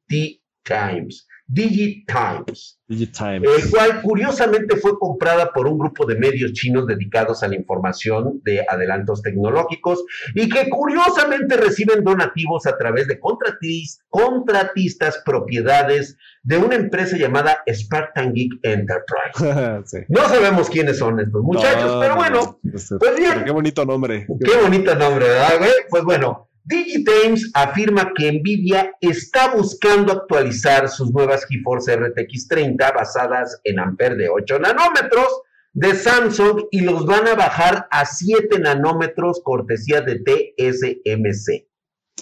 Times. 0.62 1.26
Digitimes, 1.48 2.80
Digitime. 2.88 3.36
el 3.46 3.70
cual 3.70 4.02
curiosamente 4.02 4.76
fue 4.76 4.98
comprada 4.98 5.52
por 5.52 5.66
un 5.68 5.78
grupo 5.78 6.04
de 6.04 6.16
medios 6.16 6.52
chinos 6.52 6.86
dedicados 6.86 7.42
a 7.42 7.48
la 7.48 7.54
información 7.54 8.40
de 8.44 8.64
adelantos 8.68 9.22
tecnológicos 9.22 10.04
y 10.34 10.48
que 10.48 10.68
curiosamente 10.68 11.56
reciben 11.56 12.02
donativos 12.02 12.66
a 12.66 12.76
través 12.76 13.06
de 13.06 13.20
contratis- 13.20 13.98
contratistas 14.08 15.22
propiedades 15.24 16.16
de 16.42 16.58
una 16.58 16.74
empresa 16.76 17.16
llamada 17.16 17.58
Spartan 17.72 18.32
Geek 18.32 18.52
Enterprise. 18.62 19.82
Sí. 19.86 19.98
No 20.08 20.22
sabemos 20.28 20.68
quiénes 20.68 20.98
son 20.98 21.20
estos 21.20 21.42
muchachos, 21.42 21.92
No, 21.92 22.00
pero 22.00 22.14
no, 22.14 22.20
bueno, 22.20 22.58
no. 22.62 22.72
Este- 22.74 22.96
pues 22.98 23.16
bien. 23.16 23.30
pero 23.34 23.44
qué 23.44 23.50
bonito 23.52 23.84
nombre. 23.84 24.26
Qué 24.44 24.56
bonito 24.62 24.94
nombre, 24.94 25.26
¿verdad, 25.28 25.58
güey? 25.58 25.70
Pues 25.88 26.02
bueno, 26.04 26.48
Digitames 26.68 27.48
afirma 27.54 28.12
que 28.14 28.32
Nvidia 28.32 28.92
está 29.00 29.54
buscando 29.54 30.12
actualizar 30.12 30.88
sus 30.88 31.12
nuevas 31.12 31.46
GeForce 31.48 31.96
RTX 31.96 32.48
30 32.48 32.90
basadas 32.92 33.60
en 33.62 33.78
Ampere 33.78 34.16
de 34.16 34.28
8 34.28 34.58
nanómetros 34.58 35.42
de 35.72 35.94
Samsung 35.94 36.64
y 36.72 36.80
los 36.80 37.06
van 37.06 37.28
a 37.28 37.36
bajar 37.36 37.86
a 37.90 38.04
7 38.04 38.58
nanómetros 38.58 39.40
cortesía 39.44 40.00
de 40.00 40.16
TSMC. 40.18 41.66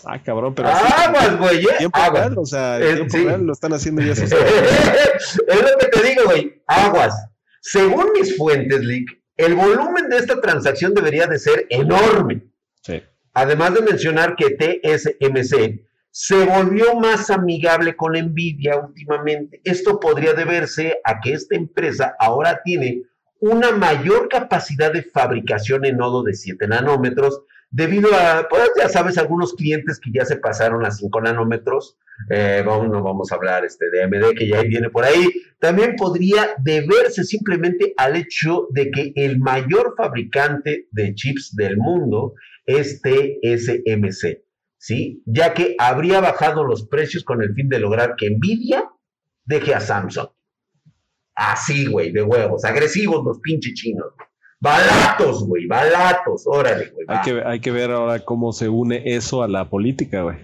Ah, 0.05 0.23
cabrón, 0.23 0.55
pero 0.55 0.69
Aguas, 0.69 1.39
güey, 1.39 1.65
¿eh? 1.65 1.69
tiempo 1.79 1.99
Aguas. 1.99 2.27
real, 2.27 2.39
o 2.39 2.45
sea, 2.45 2.79
Eh, 2.81 2.91
en 2.91 2.95
tiempo 2.97 3.17
sí. 3.17 3.25
real 3.25 3.47
lo 3.47 3.53
están 3.55 3.73
haciendo 3.73 4.03
y 4.03 4.11
eso. 4.11 4.25
es 4.25 5.39
lo 5.49 5.79
que 5.79 5.87
te 5.87 6.07
digo, 6.07 6.25
güey. 6.27 6.63
Aguas. 6.67 7.15
Según 7.63 8.13
mis 8.13 8.37
fuentes, 8.37 8.81
Lick, 8.81 9.09
el 9.39 9.55
volumen 9.55 10.11
de 10.11 10.19
esta 10.19 10.39
transacción 10.41 10.93
debería 10.93 11.27
de 11.27 11.39
ser 11.39 11.67
enorme. 11.71 12.43
Sí. 12.83 13.03
Además 13.35 13.75
de 13.75 13.83
mencionar 13.83 14.37
que 14.37 14.57
TSMC 14.57 15.85
se 16.11 16.45
volvió 16.45 16.95
más 16.95 17.29
amigable 17.31 17.97
con 17.97 18.13
Nvidia 18.13 18.79
últimamente. 18.79 19.61
Esto 19.65 19.99
podría 19.99 20.33
deberse 20.33 21.01
a 21.03 21.21
que 21.21 21.33
esta 21.33 21.57
empresa 21.57 22.15
ahora 22.21 22.61
tiene 22.65 23.03
una 23.41 23.73
mayor 23.73 24.29
capacidad 24.29 24.93
de 24.93 25.03
fabricación 25.03 25.85
en 25.85 25.97
nodo 25.97 26.23
de 26.23 26.35
7 26.35 26.69
nanómetros 26.69 27.43
debido 27.69 28.15
a, 28.15 28.47
pues 28.49 28.71
ya 28.79 28.89
sabes, 28.89 29.19
algunos 29.19 29.55
clientes 29.55 29.99
que 29.99 30.13
ya 30.15 30.25
se 30.25 30.37
pasaron 30.37 30.87
a 30.87 30.93
5 30.93 31.21
nanómetros. 31.21 31.99
Eh, 32.31 32.63
vamos, 32.65 32.89
no 32.89 33.03
vamos 33.03 33.33
a 33.33 33.35
hablar 33.35 33.65
este, 33.65 33.91
de 33.91 34.05
AMD 34.05 34.37
que 34.39 34.47
ya 34.47 34.63
viene 34.63 34.91
por 34.91 35.05
ahí. 35.05 35.29
También 35.59 35.97
podría 35.97 36.55
deberse 36.59 37.25
simplemente 37.25 37.93
al 37.97 38.15
hecho 38.15 38.69
de 38.71 38.93
que 38.93 39.13
el 39.17 39.41
mayor 39.41 39.95
fabricante 39.97 40.87
de 40.93 41.13
chips 41.17 41.57
del 41.57 41.77
mundo 41.77 42.35
es 42.67 43.01
TSMC, 43.03 44.43
¿sí? 44.79 45.23
Ya 45.27 45.55
que 45.55 45.75
habría 45.79 46.21
bajado 46.21 46.65
los 46.65 46.87
precios 46.89 47.25
con 47.25 47.43
el 47.43 47.55
fin 47.55 47.69
de 47.69 47.79
lograr 47.79 48.15
que 48.17 48.31
Nvidia 48.31 48.91
deje 49.45 49.75
a 49.75 49.81
Samsung. 49.81 50.29
Así, 51.35 51.87
güey, 51.87 52.13
de 52.13 52.23
huevos, 52.23 52.65
agresivos 52.65 53.25
los 53.25 53.41
pinches 53.41 53.75
chinos. 53.75 54.13
Balatos, 54.61 55.47
güey, 55.47 55.67
balatos, 55.67 56.45
órale, 56.47 56.91
güey. 56.91 57.05
Hay 57.09 57.17
va. 57.17 57.23
que, 57.23 57.43
hay 57.45 57.61
que 57.61 57.71
ver 57.71 57.91
ahora 57.91 58.21
cómo 58.21 58.53
se 58.53 58.69
une 58.69 59.03
eso 59.05 59.43
a 59.43 59.49
la 59.49 59.69
política, 59.69 60.23
güey. 60.23 60.39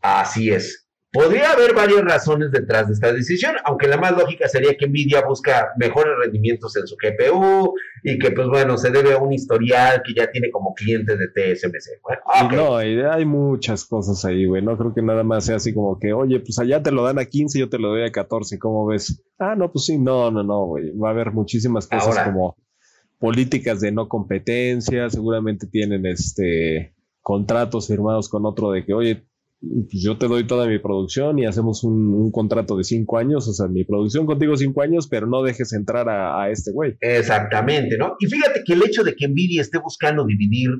Así 0.00 0.50
es. 0.50 0.87
Podría 1.10 1.52
haber 1.52 1.74
varias 1.74 2.02
razones 2.02 2.50
detrás 2.52 2.86
de 2.86 2.92
esta 2.92 3.12
decisión, 3.12 3.54
aunque 3.64 3.88
la 3.88 3.96
más 3.96 4.12
lógica 4.12 4.46
sería 4.46 4.76
que 4.76 4.86
Nvidia 4.86 5.22
busca 5.26 5.72
mejores 5.78 6.12
rendimientos 6.22 6.76
en 6.76 6.86
su 6.86 6.96
GPU 6.96 7.72
y 8.04 8.18
que, 8.18 8.30
pues 8.30 8.46
bueno, 8.48 8.76
se 8.76 8.90
debe 8.90 9.14
a 9.14 9.18
un 9.18 9.32
historial 9.32 10.02
que 10.04 10.12
ya 10.12 10.30
tiene 10.30 10.50
como 10.50 10.74
cliente 10.74 11.16
de 11.16 11.28
TSMC. 11.28 12.02
Bueno, 12.02 12.20
no, 12.54 12.82
y 12.82 13.00
hay 13.00 13.24
muchas 13.24 13.86
cosas 13.86 14.22
ahí, 14.26 14.44
güey. 14.44 14.62
No 14.62 14.76
creo 14.76 14.92
que 14.92 15.00
nada 15.00 15.24
más 15.24 15.46
sea 15.46 15.56
así 15.56 15.72
como 15.72 15.98
que, 15.98 16.12
oye, 16.12 16.40
pues 16.40 16.58
allá 16.58 16.82
te 16.82 16.90
lo 16.92 17.02
dan 17.02 17.18
a 17.18 17.24
15, 17.24 17.58
yo 17.58 17.70
te 17.70 17.78
lo 17.78 17.88
doy 17.88 18.02
a 18.02 18.12
14, 18.12 18.58
¿cómo 18.58 18.86
ves? 18.86 19.24
Ah, 19.38 19.54
no, 19.56 19.72
pues 19.72 19.86
sí, 19.86 19.96
no, 19.96 20.30
no, 20.30 20.42
no, 20.42 20.66
güey. 20.66 20.90
Va 20.94 21.08
a 21.08 21.12
haber 21.12 21.32
muchísimas 21.32 21.86
cosas 21.86 22.18
Ahora. 22.18 22.24
como 22.26 22.56
políticas 23.18 23.80
de 23.80 23.92
no 23.92 24.08
competencia, 24.08 25.08
seguramente 25.08 25.66
tienen 25.66 26.04
este 26.04 26.94
contratos 27.22 27.88
firmados 27.88 28.28
con 28.28 28.46
otro 28.46 28.70
de 28.70 28.84
que, 28.84 28.94
oye, 28.94 29.27
pues 29.60 30.02
yo 30.02 30.18
te 30.18 30.28
doy 30.28 30.46
toda 30.46 30.66
mi 30.66 30.78
producción 30.78 31.38
y 31.38 31.46
hacemos 31.46 31.82
un, 31.84 32.30
contrato 32.30 32.76
de 32.76 32.84
cinco 32.84 33.18
años, 33.18 33.48
o 33.48 33.52
sea, 33.52 33.66
mi 33.66 33.84
producción 33.84 34.26
contigo 34.26 34.56
cinco 34.56 34.82
años, 34.82 35.08
pero 35.08 35.26
no 35.26 35.42
dejes 35.42 35.72
entrar 35.72 36.08
a, 36.08 36.42
a 36.42 36.50
este 36.50 36.72
güey. 36.72 36.96
Exactamente, 37.00 37.96
¿no? 37.98 38.16
Y 38.20 38.26
fíjate 38.26 38.62
que 38.64 38.74
el 38.74 38.82
hecho 38.82 39.02
de 39.02 39.16
que 39.16 39.26
Nvidia 39.26 39.62
esté 39.62 39.78
buscando 39.78 40.24
dividir 40.24 40.70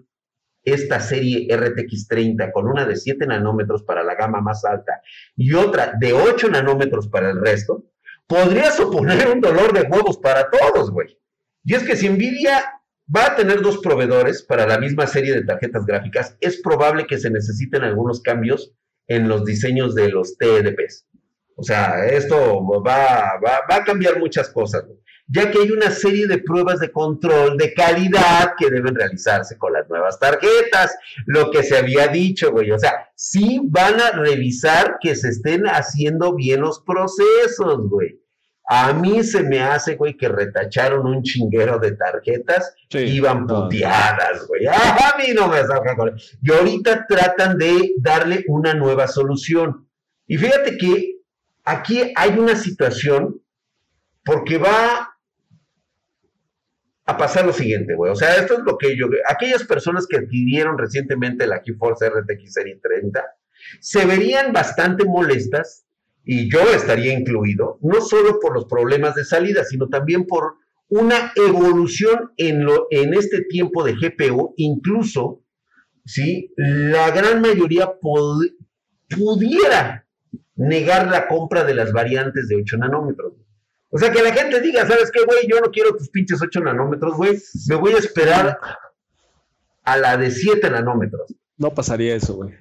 esta 0.62 1.00
serie 1.00 1.48
RTX 1.54 2.08
30 2.08 2.52
con 2.52 2.66
una 2.68 2.84
de 2.84 2.96
7 2.96 3.26
nanómetros 3.26 3.82
para 3.82 4.04
la 4.04 4.14
gama 4.14 4.40
más 4.40 4.64
alta 4.64 5.00
y 5.36 5.54
otra 5.54 5.92
de 5.98 6.12
8 6.12 6.50
nanómetros 6.50 7.08
para 7.08 7.30
el 7.30 7.40
resto, 7.40 7.86
podría 8.26 8.70
suponer 8.70 9.28
un 9.28 9.40
dolor 9.40 9.72
de 9.72 9.88
huevos 9.88 10.18
para 10.18 10.48
todos, 10.50 10.90
güey. 10.90 11.18
Y 11.64 11.74
es 11.74 11.82
que 11.82 11.96
si 11.96 12.08
Nvidia 12.08 12.77
va 13.14 13.26
a 13.26 13.36
tener 13.36 13.62
dos 13.62 13.78
proveedores 13.78 14.42
para 14.42 14.66
la 14.66 14.78
misma 14.78 15.06
serie 15.06 15.34
de 15.34 15.44
tarjetas 15.44 15.84
gráficas, 15.86 16.36
es 16.40 16.60
probable 16.60 17.06
que 17.06 17.18
se 17.18 17.30
necesiten 17.30 17.82
algunos 17.82 18.20
cambios 18.20 18.72
en 19.06 19.28
los 19.28 19.44
diseños 19.44 19.94
de 19.94 20.10
los 20.10 20.36
TDPs. 20.36 21.06
O 21.56 21.62
sea, 21.62 22.06
esto 22.06 22.62
va, 22.86 23.32
va, 23.44 23.60
va 23.68 23.76
a 23.76 23.84
cambiar 23.84 24.18
muchas 24.18 24.48
cosas. 24.50 24.84
ya 25.26 25.50
que 25.50 25.58
hay 25.58 25.70
una 25.70 25.90
serie 25.90 26.26
de 26.26 26.38
pruebas 26.38 26.80
de 26.80 26.92
control 26.92 27.56
de 27.56 27.74
calidad 27.74 28.54
que 28.56 28.70
deben 28.70 28.94
realizarse 28.94 29.58
con 29.58 29.72
las 29.72 29.88
nuevas 29.88 30.18
tarjetas, 30.18 30.96
lo 31.26 31.50
que 31.50 31.62
se 31.62 31.76
había 31.76 32.08
dicho, 32.08 32.52
güey. 32.52 32.70
O 32.70 32.78
sea, 32.78 33.10
sí 33.14 33.60
van 33.64 34.00
a 34.00 34.12
revisar 34.12 34.98
que 35.00 35.14
se 35.16 35.28
estén 35.28 35.64
haciendo 35.66 36.34
bien 36.34 36.60
los 36.60 36.80
procesos, 36.80 37.88
güey. 37.88 38.20
A 38.70 38.92
mí 38.92 39.24
se 39.24 39.42
me 39.42 39.60
hace, 39.60 39.96
güey, 39.96 40.14
que 40.14 40.28
retacharon 40.28 41.06
un 41.06 41.22
chinguero 41.22 41.78
de 41.78 41.92
tarjetas, 41.92 42.74
iban 42.90 43.46
puteadas, 43.46 44.46
güey. 44.46 44.66
A 44.68 45.14
mí 45.16 45.32
no 45.34 45.48
me 45.48 45.62
saca 45.62 45.96
con 45.96 46.14
Y 46.42 46.52
ahorita 46.52 47.06
tratan 47.08 47.56
de 47.56 47.94
darle 47.96 48.44
una 48.46 48.74
nueva 48.74 49.08
solución. 49.08 49.88
Y 50.26 50.36
fíjate 50.36 50.76
que 50.76 51.14
aquí 51.64 52.12
hay 52.14 52.38
una 52.38 52.56
situación 52.56 53.40
porque 54.22 54.58
va 54.58 55.14
a 57.06 57.16
pasar 57.16 57.46
lo 57.46 57.54
siguiente, 57.54 57.94
güey. 57.94 58.12
O 58.12 58.16
sea, 58.16 58.34
esto 58.36 58.58
es 58.58 58.60
lo 58.66 58.76
que 58.76 58.94
yo... 58.98 59.06
Aquellas 59.30 59.64
personas 59.64 60.06
que 60.06 60.18
adquirieron 60.18 60.76
recientemente 60.76 61.46
la 61.46 61.62
GeForce 61.64 62.10
RTX 62.10 62.52
Series 62.52 62.82
30 62.82 63.24
se 63.80 64.04
verían 64.04 64.52
bastante 64.52 65.06
molestas 65.06 65.86
y 66.30 66.50
yo 66.52 66.60
estaría 66.74 67.18
incluido, 67.18 67.78
no 67.80 68.02
solo 68.02 68.38
por 68.38 68.52
los 68.52 68.66
problemas 68.66 69.14
de 69.14 69.24
salida, 69.24 69.64
sino 69.64 69.88
también 69.88 70.26
por 70.26 70.56
una 70.90 71.32
evolución 71.34 72.32
en, 72.36 72.66
lo, 72.66 72.86
en 72.90 73.14
este 73.14 73.44
tiempo 73.44 73.82
de 73.82 73.94
GPU, 73.94 74.52
incluso, 74.58 75.42
¿sí? 76.04 76.52
La 76.58 77.10
gran 77.12 77.40
mayoría 77.40 77.94
pudiera 79.08 80.06
negar 80.54 81.10
la 81.10 81.28
compra 81.28 81.64
de 81.64 81.72
las 81.72 81.92
variantes 81.92 82.46
de 82.48 82.56
8 82.56 82.76
nanómetros. 82.76 83.32
O 83.88 83.96
sea, 83.96 84.12
que 84.12 84.22
la 84.22 84.34
gente 84.34 84.60
diga, 84.60 84.86
¿sabes 84.86 85.10
qué, 85.10 85.24
güey? 85.24 85.48
Yo 85.48 85.62
no 85.62 85.70
quiero 85.70 85.96
tus 85.96 86.10
pinches 86.10 86.42
8 86.42 86.60
nanómetros, 86.60 87.16
güey. 87.16 87.38
Me 87.70 87.76
voy 87.76 87.94
a 87.94 87.98
esperar 87.98 88.58
a 89.82 89.96
la 89.96 90.18
de 90.18 90.30
7 90.30 90.68
nanómetros. 90.68 91.34
No 91.56 91.72
pasaría 91.72 92.14
eso, 92.14 92.34
güey. 92.34 92.52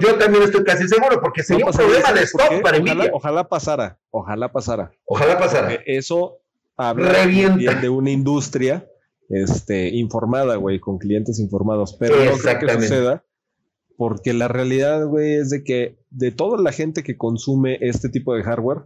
Yo 0.00 0.16
también 0.18 0.42
estoy 0.42 0.64
casi 0.64 0.88
seguro, 0.88 1.20
porque 1.20 1.42
sería 1.42 1.66
un 1.66 1.72
problema 1.72 2.12
de 2.12 2.22
stock 2.22 2.62
para 2.62 2.78
ojalá, 2.78 3.10
Ojalá 3.12 3.48
pasara, 3.48 3.98
ojalá 4.10 4.52
pasara. 4.52 4.92
Ojalá 5.04 5.38
pasara. 5.38 5.74
eso 5.86 6.40
habla 6.76 7.26
de 7.26 7.88
una 7.88 8.10
industria 8.10 8.86
este, 9.28 9.88
informada, 9.90 10.56
güey, 10.56 10.80
con 10.80 10.98
clientes 10.98 11.38
informados. 11.38 11.96
Pero 11.98 12.16
no 12.16 12.36
creo 12.38 12.58
que 12.58 12.82
suceda, 12.82 13.24
porque 13.96 14.32
la 14.32 14.48
realidad, 14.48 15.06
güey, 15.06 15.34
es 15.34 15.50
de 15.50 15.62
que 15.62 15.98
de 16.10 16.32
toda 16.32 16.60
la 16.60 16.72
gente 16.72 17.02
que 17.02 17.16
consume 17.16 17.78
este 17.80 18.08
tipo 18.08 18.34
de 18.34 18.42
hardware, 18.42 18.82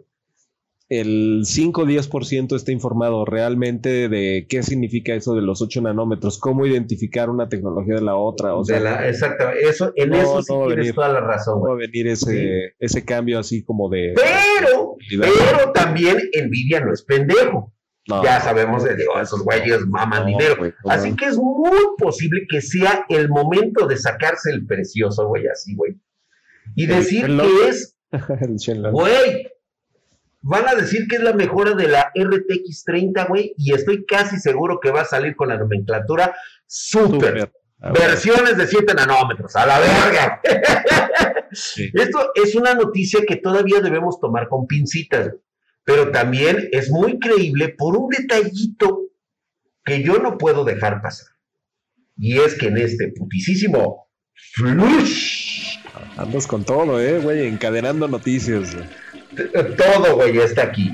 el 0.88 1.42
5 1.44 1.82
o 1.82 1.86
10% 1.86 2.56
está 2.56 2.70
informado 2.70 3.24
realmente 3.24 4.08
de 4.08 4.46
qué 4.48 4.62
significa 4.62 5.14
eso 5.14 5.34
de 5.34 5.40
los 5.40 5.62
8 5.62 5.80
nanómetros, 5.80 6.38
cómo 6.38 6.66
identificar 6.66 7.30
una 7.30 7.48
tecnología 7.48 7.94
de 7.94 8.02
la 8.02 8.16
otra. 8.16 8.54
O 8.54 8.64
sea, 8.64 9.08
exacto, 9.08 9.48
eso, 9.50 9.92
en 9.96 10.14
eso 10.14 10.42
sí 10.42 10.52
tienes 10.68 10.94
toda 10.94 11.08
la 11.08 11.20
razón. 11.20 11.60
No 11.60 11.68
va 11.68 11.74
a 11.74 11.78
venir 11.78 12.08
ese, 12.08 12.74
ese 12.78 13.04
cambio 13.04 13.38
así 13.38 13.64
como 13.64 13.88
de... 13.88 14.12
Pero, 14.14 14.96
pero 15.08 15.72
también 15.72 16.18
Nvidia 16.46 16.80
no 16.80 16.92
es 16.92 17.02
pendejo. 17.02 17.72
ya 18.06 18.40
sabemos, 18.40 18.84
de, 18.84 18.94
esos 19.22 19.42
güeyes 19.42 19.86
maman 19.86 20.26
dinero. 20.26 20.70
así 20.84 21.16
que 21.16 21.26
es 21.26 21.38
muy 21.38 21.78
posible 21.96 22.42
que 22.48 22.60
sea 22.60 23.06
el 23.08 23.30
momento 23.30 23.86
de 23.86 23.96
sacarse 23.96 24.50
el 24.50 24.66
precioso, 24.66 25.28
güey, 25.28 25.46
así, 25.46 25.74
güey. 25.74 25.98
Y 26.76 26.86
decir 26.86 27.26
que 27.26 27.68
es, 27.68 27.98
güey, 28.92 29.46
van 30.44 30.68
a 30.68 30.74
decir 30.74 31.06
que 31.08 31.16
es 31.16 31.22
la 31.22 31.32
mejora 31.32 31.72
de 31.74 31.88
la 31.88 32.12
RTX 32.14 32.84
30, 32.84 33.24
güey, 33.24 33.54
y 33.56 33.72
estoy 33.72 34.04
casi 34.04 34.38
seguro 34.38 34.78
que 34.78 34.90
va 34.90 35.00
a 35.00 35.06
salir 35.06 35.34
con 35.34 35.48
la 35.48 35.56
nomenclatura 35.56 36.36
super. 36.66 37.50
Versiones 37.78 38.56
de 38.56 38.66
7 38.66 38.94
nanómetros, 38.94 39.56
a 39.56 39.66
la 39.66 39.78
verga. 39.78 40.40
Esto 41.94 42.30
es 42.34 42.54
una 42.54 42.74
noticia 42.74 43.20
que 43.26 43.36
todavía 43.36 43.80
debemos 43.80 44.20
tomar 44.20 44.48
con 44.48 44.66
pincitas, 44.66 45.30
pero 45.82 46.10
también 46.10 46.68
es 46.72 46.90
muy 46.90 47.18
creíble 47.18 47.70
por 47.70 47.96
un 47.96 48.08
detallito 48.08 49.00
que 49.82 50.02
yo 50.02 50.18
no 50.18 50.36
puedo 50.36 50.64
dejar 50.64 51.00
pasar. 51.00 51.28
Y 52.16 52.38
es 52.38 52.54
que 52.54 52.66
en 52.68 52.78
este 52.78 53.12
putisísimo 53.16 54.08
flush. 54.52 55.78
Andas 56.16 56.46
con 56.46 56.64
todo, 56.64 57.00
eh, 57.00 57.18
güey, 57.18 57.46
encadenando 57.46 58.08
noticias. 58.08 58.74
Güey 58.74 58.86
todo, 59.76 60.16
güey, 60.16 60.38
está 60.38 60.62
aquí. 60.62 60.92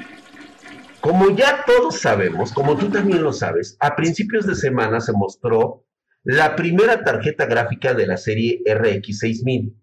Como 1.00 1.34
ya 1.34 1.64
todos 1.64 1.98
sabemos, 1.98 2.52
como 2.52 2.76
tú 2.76 2.90
también 2.90 3.22
lo 3.22 3.32
sabes, 3.32 3.76
a 3.80 3.96
principios 3.96 4.46
de 4.46 4.54
semana 4.54 5.00
se 5.00 5.12
mostró 5.12 5.86
la 6.22 6.54
primera 6.56 7.02
tarjeta 7.02 7.46
gráfica 7.46 7.94
de 7.94 8.06
la 8.06 8.18
serie 8.18 8.60
RX 8.66 9.18
6000. 9.18 9.74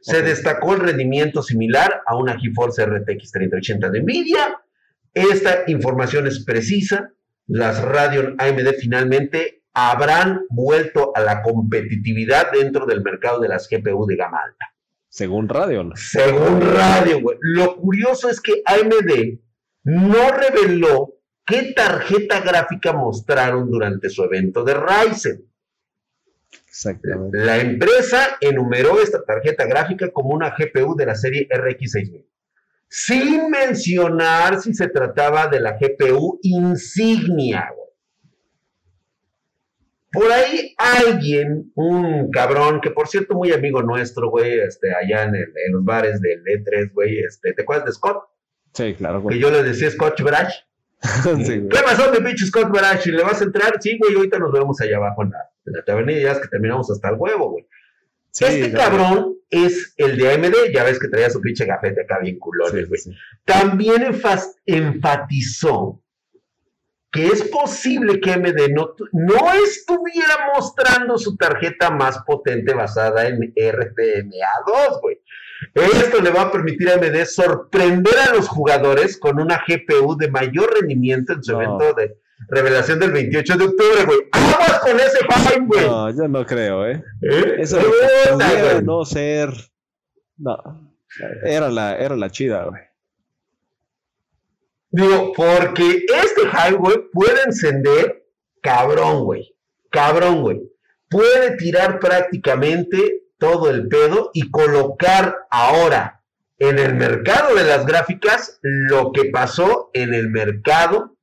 Se 0.00 0.22
destacó 0.22 0.74
el 0.74 0.80
rendimiento 0.80 1.42
similar 1.42 2.02
a 2.06 2.16
una 2.16 2.38
GeForce 2.38 2.84
RTX 2.84 3.30
3080 3.30 3.90
de 3.90 4.02
Nvidia. 4.02 4.60
Esta 5.14 5.62
información 5.68 6.26
es 6.26 6.44
precisa. 6.44 7.12
Las 7.46 7.80
Radeon 7.80 8.36
AMD 8.38 8.74
finalmente 8.80 9.62
habrán 9.72 10.46
vuelto 10.50 11.12
a 11.14 11.20
la 11.20 11.42
competitividad 11.42 12.50
dentro 12.52 12.86
del 12.86 13.02
mercado 13.02 13.40
de 13.40 13.48
las 13.48 13.68
GPU 13.68 14.04
de 14.06 14.16
gama 14.16 14.40
alta. 14.44 14.73
Según 15.14 15.48
Radio. 15.48 15.92
Según 15.94 16.60
Radio, 16.60 17.20
güey. 17.20 17.38
Lo 17.40 17.76
curioso 17.76 18.28
es 18.28 18.40
que 18.40 18.64
AMD 18.66 19.38
no 19.84 20.32
reveló 20.32 21.20
qué 21.46 21.72
tarjeta 21.72 22.40
gráfica 22.40 22.92
mostraron 22.92 23.70
durante 23.70 24.10
su 24.10 24.24
evento 24.24 24.64
de 24.64 24.74
Ryzen. 24.74 25.48
Exactamente. 26.66 27.38
La 27.38 27.60
empresa 27.60 28.38
enumeró 28.40 29.00
esta 29.00 29.22
tarjeta 29.22 29.66
gráfica 29.66 30.10
como 30.10 30.30
una 30.30 30.50
GPU 30.50 30.96
de 30.96 31.06
la 31.06 31.14
serie 31.14 31.46
RX 31.48 31.92
6000, 31.92 32.26
sin 32.88 33.50
mencionar 33.50 34.60
si 34.60 34.74
se 34.74 34.88
trataba 34.88 35.46
de 35.46 35.60
la 35.60 35.78
GPU 35.78 36.40
insignia. 36.42 37.70
Güey. 37.72 37.83
Por 40.14 40.30
ahí 40.30 40.74
alguien, 40.78 41.72
un 41.74 42.30
cabrón, 42.30 42.80
que 42.80 42.90
por 42.90 43.08
cierto, 43.08 43.34
muy 43.34 43.52
amigo 43.52 43.82
nuestro, 43.82 44.30
güey, 44.30 44.60
este, 44.60 44.94
allá 44.94 45.24
en, 45.24 45.34
los 45.72 45.84
bares 45.84 46.20
del 46.20 46.42
E3, 46.44 46.92
güey, 46.92 47.18
este, 47.18 47.52
¿te 47.52 47.62
acuerdas 47.62 47.86
de 47.86 47.92
Scott? 47.92 48.22
Sí, 48.72 48.94
claro, 48.94 49.20
güey. 49.20 49.36
Que 49.36 49.42
yo 49.42 49.50
le 49.50 49.62
decía 49.64 49.90
Scotch 49.90 50.22
Brash. 50.22 50.54
¿Qué 51.24 51.78
pasó, 51.84 52.12
mi 52.12 52.18
pinche 52.24 52.46
Scott 52.46 52.70
Brash? 52.70 53.06
¿Le 53.06 53.22
vas 53.22 53.40
a 53.40 53.44
entrar? 53.44 53.74
Sí, 53.80 53.98
güey, 53.98 54.14
ahorita 54.14 54.38
nos 54.38 54.52
vemos 54.52 54.80
allá 54.80 54.96
abajo 54.96 55.24
en 55.24 55.30
la, 55.30 55.50
en 55.66 55.72
la 55.72 55.84
taberna 55.84 56.12
y 56.12 56.22
ya 56.22 56.32
es 56.32 56.38
que 56.38 56.48
terminamos 56.48 56.90
hasta 56.90 57.08
el 57.08 57.16
huevo, 57.18 57.50
güey. 57.50 57.66
este 58.32 58.72
cabrón 58.72 59.34
es 59.50 59.94
el 59.96 60.16
de 60.16 60.32
AMD, 60.32 60.72
ya 60.72 60.84
ves 60.84 60.98
que 60.98 61.08
traía 61.08 61.28
su 61.30 61.40
pinche 61.40 61.66
gafete 61.66 62.02
acá 62.02 62.20
bien 62.20 62.38
culones, 62.38 62.88
güey. 62.88 63.00
También 63.44 64.06
enfatizó 64.66 66.03
que 67.14 67.28
es 67.28 67.44
posible 67.44 68.20
que 68.20 68.32
AMD 68.32 68.70
no, 68.74 68.94
no, 69.12 69.52
estuviera 69.64 70.50
mostrando 70.52 71.16
su 71.16 71.36
tarjeta 71.36 71.90
más 71.90 72.18
potente 72.26 72.74
basada 72.74 73.28
en 73.28 73.38
RTMA2, 73.54 75.00
güey. 75.00 75.20
Esto 75.74 76.20
le 76.20 76.30
va 76.30 76.42
a 76.42 76.52
permitir 76.52 76.90
a 76.90 76.94
AMD 76.94 77.24
sorprender 77.24 78.18
a 78.18 78.34
los 78.34 78.48
jugadores 78.48 79.16
con 79.16 79.40
una 79.40 79.62
GPU 79.66 80.16
de 80.16 80.28
mayor 80.28 80.74
rendimiento 80.74 81.34
en 81.34 81.44
su 81.44 81.52
evento 81.52 81.94
de 81.94 82.18
revelación 82.48 82.98
del 82.98 83.12
28 83.12 83.58
de 83.58 83.64
octubre, 83.64 84.04
güey. 84.06 84.18
¡Aguas 84.32 84.80
con 84.80 84.98
ese 84.98 85.18
hype, 85.18 85.66
güey! 85.66 85.86
No, 85.86 86.10
yo 86.10 86.28
no 86.28 86.44
creo, 86.44 86.84
¿eh? 86.84 87.02
¿Eh? 87.22 87.54
Eso 87.58 87.78
no 88.82 89.04
ser... 89.04 89.50
No, 90.36 90.58
era 91.44 91.70
la, 91.70 91.96
era 91.96 92.16
la 92.16 92.28
chida, 92.28 92.64
güey. 92.64 92.82
Digo, 94.94 95.32
porque 95.36 96.06
este 96.06 96.42
highway 96.42 96.94
puede 97.12 97.42
encender 97.42 98.28
cabrón, 98.62 99.24
güey. 99.24 99.56
Cabrón, 99.90 100.42
güey. 100.42 100.62
Puede 101.10 101.56
tirar 101.56 101.98
prácticamente 101.98 103.24
todo 103.36 103.70
el 103.70 103.88
pedo 103.88 104.30
y 104.32 104.52
colocar 104.52 105.48
ahora 105.50 106.22
en 106.58 106.78
el 106.78 106.94
mercado 106.94 107.56
de 107.56 107.64
las 107.64 107.84
gráficas 107.86 108.60
lo 108.62 109.10
que 109.10 109.30
pasó 109.32 109.90
en 109.94 110.14
el 110.14 110.30
mercado 110.30 111.16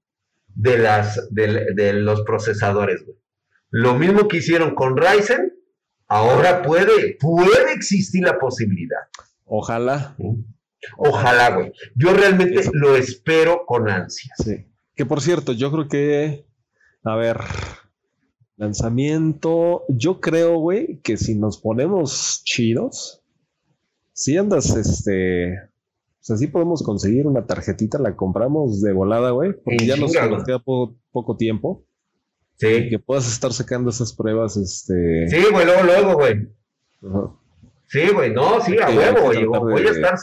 de, 0.47 0.77
las, 0.77 1.29
de, 1.31 1.93
los 1.93 2.23
procesadores, 2.23 3.05
güey. 3.05 3.17
Lo 3.69 3.93
mismo 3.93 4.27
que 4.27 4.37
hicieron 4.37 4.75
con 4.75 4.97
Ryzen, 4.97 5.53
ahora 6.09 6.61
puede, 6.61 7.15
puede 7.17 7.71
existir 7.71 8.25
la 8.25 8.37
posibilidad. 8.37 8.99
Ojalá. 9.45 10.17
Ojalá, 10.97 11.55
güey. 11.55 11.71
Yo 11.95 12.13
realmente 12.13 12.61
lo 12.73 12.95
espero 12.95 13.65
con 13.65 13.89
ansias. 13.89 14.37
Sí. 14.43 14.67
Que 14.95 15.05
por 15.05 15.21
cierto, 15.21 15.53
yo 15.53 15.71
creo 15.71 15.87
que, 15.87 16.45
a 17.03 17.15
ver, 17.15 17.37
lanzamiento, 18.57 19.83
yo 19.89 20.19
creo, 20.19 20.57
güey, 20.57 20.99
que 21.01 21.17
si 21.17 21.35
nos 21.35 21.59
ponemos 21.59 22.41
chidos, 22.43 23.23
si 24.13 24.37
andas, 24.37 24.75
este, 24.75 25.71
sea, 26.21 26.37
sí 26.37 26.47
podemos 26.47 26.83
conseguir 26.83 27.27
una 27.27 27.45
tarjetita, 27.45 27.97
la 27.97 28.15
compramos 28.15 28.81
de 28.81 28.93
volada, 28.93 29.31
güey, 29.31 29.53
porque 29.53 29.85
ya 29.85 29.97
nos, 29.97 30.13
queda 30.45 30.59
poco, 30.59 31.35
tiempo. 31.37 31.83
Sí. 32.57 32.89
que 32.89 32.99
puedas 32.99 33.27
estar 33.27 33.51
sacando 33.53 33.89
esas 33.89 34.13
pruebas, 34.13 34.55
este... 34.55 35.27
Sí, 35.29 35.37
güey, 35.51 35.65
luego, 35.65 35.83
luego, 35.83 36.13
güey. 36.13 36.47
Sí, 37.91 38.07
güey, 38.07 38.31
no, 38.31 38.61
sí, 38.61 38.77
a 38.81 38.89
huevo, 38.89 39.21
güey. 39.23 39.45
Voy 39.45 39.85
a 39.85 39.91
estar, 39.91 40.15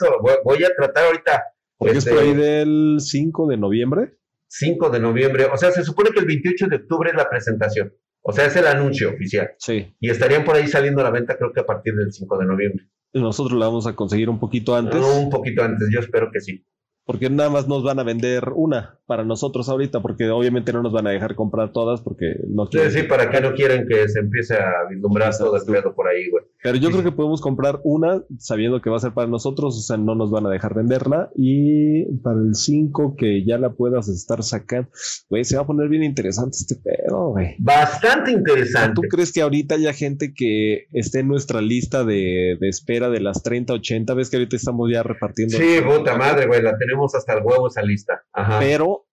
voy, 0.43 0.65
a 0.65 0.75
tratar 0.75 1.05
ahorita... 1.05 1.45
Porque 1.77 1.99
es 1.99 2.07
por 2.07 2.19
ahí 2.19 2.31
este, 2.31 2.43
del 2.43 2.97
5 2.99 3.47
de 3.47 3.57
noviembre. 3.59 4.19
5 4.47 4.89
de 4.89 5.01
noviembre, 5.01 5.45
o 5.53 5.57
sea, 5.59 5.71
se 5.71 5.85
supone 5.85 6.09
que 6.11 6.21
el 6.21 6.25
28 6.25 6.67
de 6.67 6.77
octubre 6.77 7.11
es 7.11 7.17
la 7.17 7.29
presentación. 7.29 7.93
O 8.23 8.33
sea, 8.33 8.47
es 8.47 8.57
el 8.57 8.67
anuncio 8.67 9.11
oficial. 9.11 9.51
Sí. 9.59 9.95
Y 10.01 10.09
estarían 10.09 10.45
por 10.45 10.57
ahí 10.57 10.67
saliendo 10.67 11.03
a 11.03 11.05
la 11.05 11.11
venta, 11.11 11.37
creo 11.37 11.53
que 11.53 11.61
a 11.61 11.67
partir 11.67 11.95
del 11.95 12.11
5 12.11 12.39
de 12.39 12.47
noviembre. 12.47 12.89
Nosotros 13.13 13.59
la 13.59 13.67
vamos 13.67 13.87
a 13.87 13.95
conseguir 13.95 14.31
un 14.31 14.41
poquito 14.41 14.75
antes. 14.75 15.01
un 15.05 15.29
poquito 15.29 15.63
antes, 15.63 15.89
yo 15.93 16.01
espero 16.01 16.31
que 16.33 16.41
sí 16.41 16.65
porque 17.09 17.31
nada 17.31 17.49
más 17.49 17.67
nos 17.67 17.83
van 17.83 17.99
a 17.99 18.03
vender 18.03 18.51
una 18.55 18.99
para 19.07 19.25
nosotros 19.25 19.67
ahorita, 19.71 20.03
porque 20.03 20.29
obviamente 20.29 20.75
no 20.75 20.83
nos 20.83 20.93
van 20.93 21.07
a 21.07 21.11
dejar 21.11 21.35
comprar 21.35 21.73
todas 21.73 22.03
porque 22.03 22.35
no 22.47 22.69
quieren. 22.69 22.93
Sí, 22.93 23.01
sí, 23.01 23.07
para 23.07 23.31
que 23.31 23.41
no 23.41 23.55
quieren 23.55 23.87
que 23.89 24.07
se 24.11 24.21
empiece 24.21 24.57
a 24.57 24.87
vislumbrar 24.91 25.35
todo 25.35 25.57
el 25.57 25.63
pedo 25.65 25.95
por 25.95 26.07
ahí, 26.07 26.29
güey. 26.29 26.45
Pero 26.63 26.77
yo 26.77 26.91
creo 26.91 27.03
que 27.03 27.13
podemos 27.13 27.41
comprar 27.41 27.81
una 27.83 28.23
sabiendo 28.39 28.83
que 28.83 28.91
va 28.91 28.99
a 28.99 29.01
ser 29.01 29.15
para 29.15 29.27
nosotros, 29.27 29.79
o 29.79 29.81
sea, 29.81 29.97
no 29.97 30.15
nos 30.15 30.31
van 30.31 30.45
a 30.45 30.51
dejar 30.51 30.75
venderla. 30.75 31.31
Y 31.35 32.05
para 32.19 32.39
el 32.41 32.55
5 32.55 33.17
que 33.17 33.43
ya 33.43 33.57
la 33.57 33.71
puedas 33.71 34.11
estar 34.11 34.43
sacando, 34.43 34.91
güey, 35.31 35.45
se 35.45 35.57
va 35.57 35.63
a 35.63 35.67
poner 35.67 35.89
bien 35.89 36.03
interesante 36.03 36.59
este 36.61 36.77
pedo, 36.77 37.31
güey. 37.31 37.57
Bastante 37.59 38.33
interesante. 38.33 39.01
¿Tú 39.01 39.09
crees 39.09 39.33
que 39.33 39.41
ahorita 39.41 39.77
haya 39.77 39.95
gente 39.95 40.35
que 40.35 40.89
esté 40.93 41.21
en 41.21 41.29
nuestra 41.29 41.63
lista 41.63 42.05
de, 42.05 42.59
de 42.61 42.69
espera 42.69 43.09
de 43.09 43.21
las 43.21 43.43
30, 43.43 43.73
80? 43.73 44.13
¿Ves 44.13 44.29
que 44.29 44.37
ahorita 44.37 44.57
estamos 44.57 44.91
ya 44.93 45.03
repartiendo? 45.03 45.57
Sí, 45.57 45.81
puta 45.81 46.15
madre, 46.19 46.47
güey, 46.47 46.61
la 46.61 46.77
tenemos 46.77 46.98
hasta 47.15 47.35
el 47.35 47.45
huevo 47.45 47.69
esa 47.69 47.83
lista. 47.83 48.25
Pero 48.59 49.07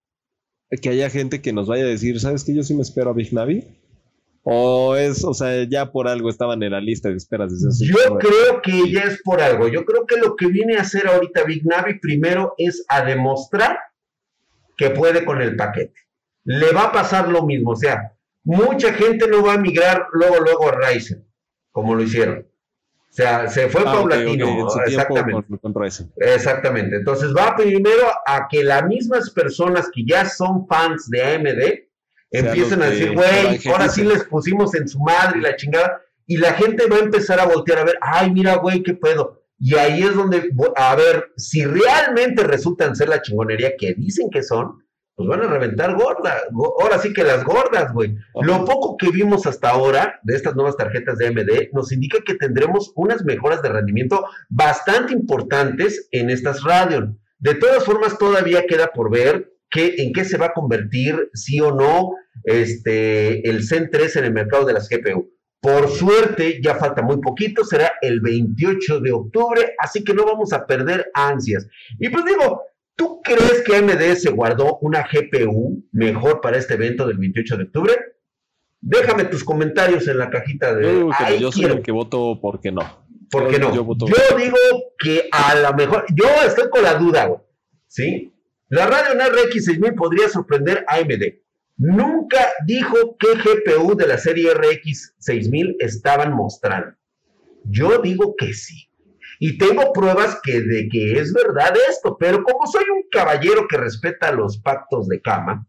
que 0.82 0.88
haya 0.88 1.10
gente 1.10 1.40
que 1.40 1.52
nos 1.52 1.68
vaya 1.68 1.84
a 1.84 1.88
decir, 1.88 2.18
¿sabes 2.20 2.44
que 2.44 2.54
yo 2.54 2.62
sí 2.62 2.74
me 2.74 2.82
espero 2.82 3.10
a 3.10 3.14
Big 3.14 3.32
Navi? 3.32 3.64
O 4.42 4.94
es, 4.94 5.24
o 5.24 5.34
sea, 5.34 5.64
ya 5.64 5.90
por 5.90 6.06
algo 6.06 6.30
estaban 6.30 6.62
en 6.62 6.70
la 6.70 6.80
lista 6.80 7.08
de 7.08 7.16
esperas 7.16 7.50
desde 7.50 7.86
Yo 7.86 8.16
creo 8.18 8.62
que 8.62 8.92
ya 8.92 9.02
es 9.02 9.20
por 9.22 9.40
algo. 9.40 9.66
Yo 9.66 9.84
creo 9.84 10.06
que 10.06 10.18
lo 10.18 10.36
que 10.36 10.46
viene 10.46 10.76
a 10.76 10.82
hacer 10.82 11.08
ahorita 11.08 11.42
Big 11.44 11.66
Navi 11.66 11.98
primero 11.98 12.54
es 12.56 12.84
a 12.88 13.04
demostrar 13.04 13.76
que 14.76 14.90
puede 14.90 15.24
con 15.24 15.42
el 15.42 15.56
paquete. 15.56 15.94
Le 16.44 16.70
va 16.70 16.84
a 16.84 16.92
pasar 16.92 17.28
lo 17.28 17.44
mismo. 17.44 17.72
O 17.72 17.76
sea, 17.76 18.12
mucha 18.44 18.92
gente 18.92 19.26
no 19.26 19.42
va 19.42 19.54
a 19.54 19.58
migrar 19.58 20.06
luego, 20.12 20.38
luego 20.38 20.68
a 20.68 20.72
Ryzen, 20.72 21.26
como 21.72 21.96
lo 21.96 22.04
hicieron. 22.04 22.46
O 23.16 23.22
sea, 23.22 23.48
se 23.48 23.70
fue 23.70 23.80
ah, 23.80 23.92
paulatino. 23.94 24.68
Exactamente. 24.84 25.46
Exactamente. 26.18 26.96
Entonces 26.96 27.34
va 27.34 27.56
primero 27.56 28.08
a 28.26 28.46
que 28.46 28.62
las 28.62 28.84
mismas 28.84 29.30
personas 29.30 29.88
que 29.90 30.04
ya 30.06 30.26
son 30.26 30.66
fans 30.68 31.08
de 31.08 31.22
AMD 31.22 31.86
empiecen 32.30 32.82
a 32.82 32.90
decir, 32.90 33.14
güey, 33.14 33.58
ahora 33.72 33.88
sí 33.88 34.04
les 34.04 34.22
pusimos 34.24 34.74
en 34.74 34.86
su 34.86 35.00
madre 35.00 35.38
y 35.38 35.40
la 35.40 35.56
chingada. 35.56 36.02
Y 36.26 36.36
la 36.36 36.52
gente 36.52 36.86
va 36.88 36.96
a 36.96 37.04
empezar 37.04 37.40
a 37.40 37.46
voltear 37.46 37.78
a 37.78 37.84
ver, 37.84 37.96
ay, 38.02 38.30
mira, 38.32 38.56
güey, 38.56 38.82
qué 38.82 38.92
pedo. 38.92 39.40
Y 39.58 39.76
ahí 39.76 40.02
es 40.02 40.14
donde, 40.14 40.50
a 40.76 40.94
ver, 40.94 41.32
si 41.38 41.64
realmente 41.64 42.44
resultan 42.44 42.94
ser 42.94 43.08
la 43.08 43.22
chingonería 43.22 43.78
que 43.78 43.94
dicen 43.94 44.28
que 44.30 44.42
son, 44.42 44.84
pues 45.16 45.28
van 45.28 45.40
a 45.40 45.46
reventar 45.48 45.96
gorda. 45.96 46.42
Ahora 46.80 46.98
sí 46.98 47.12
que 47.12 47.24
las 47.24 47.42
gordas, 47.42 47.92
güey. 47.92 48.14
Lo 48.42 48.66
poco 48.66 48.96
que 48.98 49.10
vimos 49.10 49.46
hasta 49.46 49.70
ahora 49.70 50.20
de 50.22 50.36
estas 50.36 50.54
nuevas 50.54 50.76
tarjetas 50.76 51.16
de 51.16 51.28
AMD 51.28 51.72
nos 51.72 51.90
indica 51.90 52.18
que 52.24 52.34
tendremos 52.34 52.92
unas 52.94 53.24
mejoras 53.24 53.62
de 53.62 53.70
rendimiento 53.70 54.26
bastante 54.50 55.14
importantes 55.14 56.06
en 56.12 56.28
estas 56.28 56.62
Radeon. 56.62 57.18
De 57.38 57.54
todas 57.54 57.84
formas, 57.84 58.18
todavía 58.18 58.66
queda 58.66 58.88
por 58.88 59.10
ver 59.10 59.52
qué, 59.70 59.94
en 59.98 60.12
qué 60.12 60.24
se 60.24 60.36
va 60.36 60.46
a 60.46 60.52
convertir, 60.52 61.30
sí 61.32 61.60
o 61.60 61.74
no, 61.74 62.12
este, 62.44 63.48
el 63.48 63.66
Zen 63.66 63.88
3 63.90 64.16
en 64.16 64.24
el 64.26 64.32
mercado 64.34 64.66
de 64.66 64.74
las 64.74 64.88
GPU. 64.88 65.30
Por 65.60 65.88
suerte, 65.88 66.60
ya 66.62 66.74
falta 66.74 67.00
muy 67.00 67.20
poquito, 67.20 67.64
será 67.64 67.92
el 68.02 68.20
28 68.20 69.00
de 69.00 69.12
octubre, 69.12 69.74
así 69.78 70.04
que 70.04 70.12
no 70.12 70.24
vamos 70.24 70.52
a 70.52 70.66
perder 70.66 71.10
ansias. 71.14 71.66
Y 71.98 72.10
pues 72.10 72.24
digo, 72.26 72.62
¿Tú 72.96 73.20
crees 73.22 73.62
que 73.62 73.76
AMD 73.76 74.16
se 74.16 74.30
guardó 74.30 74.78
una 74.80 75.06
GPU 75.06 75.84
mejor 75.92 76.40
para 76.40 76.56
este 76.56 76.74
evento 76.74 77.06
del 77.06 77.18
28 77.18 77.56
de 77.58 77.64
octubre? 77.64 77.92
Déjame 78.80 79.24
tus 79.24 79.44
comentarios 79.44 80.08
en 80.08 80.18
la 80.18 80.30
cajita 80.30 80.74
de. 80.74 80.82
Yo, 80.82 81.10
yo 81.38 81.52
soy 81.52 81.64
el 81.66 81.82
que 81.82 81.92
voto 81.92 82.38
porque 82.40 82.72
no. 82.72 83.06
¿Por 83.30 83.48
qué 83.50 83.58
no? 83.58 83.74
Yo, 83.74 83.84
digo 84.38 84.56
que 84.98 85.28
a 85.30 85.54
lo 85.56 85.74
mejor. 85.74 86.06
Yo 86.14 86.26
estoy 86.46 86.70
con 86.70 86.82
la 86.82 86.94
duda, 86.94 87.26
güey. 87.26 87.40
¿Sí? 87.86 88.32
La 88.68 88.86
Radeon 88.86 89.18
RX 89.18 89.64
6000 89.64 89.94
podría 89.94 90.28
sorprender 90.28 90.84
a 90.88 90.96
AMD. 90.96 91.22
Nunca 91.76 92.38
dijo 92.66 93.16
qué 93.18 93.34
GPU 93.34 93.94
de 93.94 94.06
la 94.06 94.18
serie 94.18 94.54
RX 94.54 95.14
6000 95.18 95.76
estaban 95.80 96.34
mostrando. 96.34 96.96
Yo 97.64 97.98
digo 97.98 98.34
que 98.36 98.52
sí. 98.54 98.85
Y 99.38 99.58
tengo 99.58 99.92
pruebas 99.92 100.40
que, 100.42 100.60
de 100.60 100.88
que 100.88 101.18
es 101.18 101.32
verdad 101.32 101.74
esto, 101.88 102.16
pero 102.18 102.42
como 102.42 102.66
soy 102.66 102.84
un 102.94 103.04
caballero 103.10 103.66
que 103.68 103.76
respeta 103.76 104.32
los 104.32 104.58
pactos 104.58 105.08
de 105.08 105.20
cama, 105.20 105.66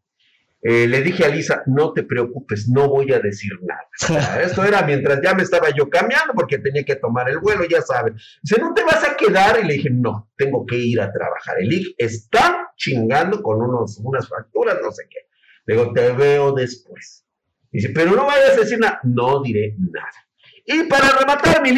eh, 0.62 0.88
le 0.88 1.02
dije 1.02 1.24
a 1.24 1.30
Lisa, 1.30 1.64
no 1.68 1.94
te 1.94 2.04
preocupes, 2.04 2.68
no 2.68 2.90
voy 2.90 3.14
a 3.14 3.20
decir 3.20 3.52
nada. 3.62 4.42
esto 4.42 4.64
era 4.64 4.82
mientras 4.82 5.22
ya 5.22 5.34
me 5.34 5.44
estaba 5.44 5.70
yo 5.70 5.90
cambiando 5.90 6.34
porque 6.34 6.58
tenía 6.58 6.84
que 6.84 6.96
tomar 6.96 7.30
el 7.30 7.40
vuelo, 7.40 7.64
ya 7.70 7.82
sabes. 7.82 8.14
Dice, 8.42 8.60
no 8.60 8.74
te 8.74 8.84
vas 8.84 9.04
a 9.04 9.16
quedar. 9.16 9.60
Y 9.62 9.68
le 9.68 9.74
dije, 9.76 9.90
no, 9.92 10.32
tengo 10.36 10.66
que 10.66 10.78
ir 10.78 11.00
a 11.00 11.12
trabajar. 11.12 11.58
El 11.60 11.72
IG 11.72 11.96
está 11.98 12.72
chingando 12.76 13.42
con 13.44 13.62
unos, 13.62 14.00
unas 14.04 14.28
facturas, 14.28 14.78
no 14.82 14.92
sé 14.92 15.04
qué. 15.10 15.20
Le 15.66 15.76
digo, 15.76 15.94
te 15.94 16.12
veo 16.14 16.52
después. 16.52 17.26
Dice, 17.72 17.90
pero 17.94 18.12
no 18.12 18.26
vayas 18.26 18.58
a 18.58 18.62
decir 18.62 18.80
nada. 18.80 19.00
No 19.04 19.42
diré 19.44 19.76
nada. 19.78 20.28
Y 20.66 20.84
para 20.84 21.12
rematar, 21.12 21.62
mi 21.62 21.72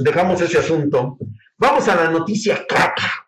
dejamos 0.00 0.40
ese 0.40 0.58
asunto. 0.58 1.18
Vamos 1.56 1.88
a 1.88 1.96
la 1.96 2.10
noticia 2.10 2.64
caca. 2.68 3.24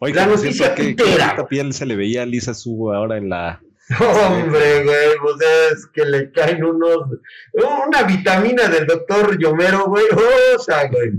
La 0.00 0.26
noticia 0.26 0.74
que, 0.74 0.96
esta 0.98 1.46
piel 1.46 1.74
se 1.74 1.84
le 1.84 1.94
veía 1.94 2.22
a 2.22 2.26
Lisa 2.26 2.54
Su 2.54 2.90
ahora 2.92 3.18
en 3.18 3.28
la. 3.28 3.60
Hombre, 4.00 4.84
güey, 4.84 5.08
pues 5.20 5.36
es 5.72 5.86
que 5.92 6.04
le 6.06 6.30
caen 6.32 6.64
unos. 6.64 7.18
Una 7.52 8.02
vitamina 8.04 8.68
del 8.68 8.86
doctor 8.86 9.38
Yomero, 9.38 9.86
güey. 9.86 10.04
o 10.56 10.58
sea, 10.58 10.88
güey. 10.88 11.12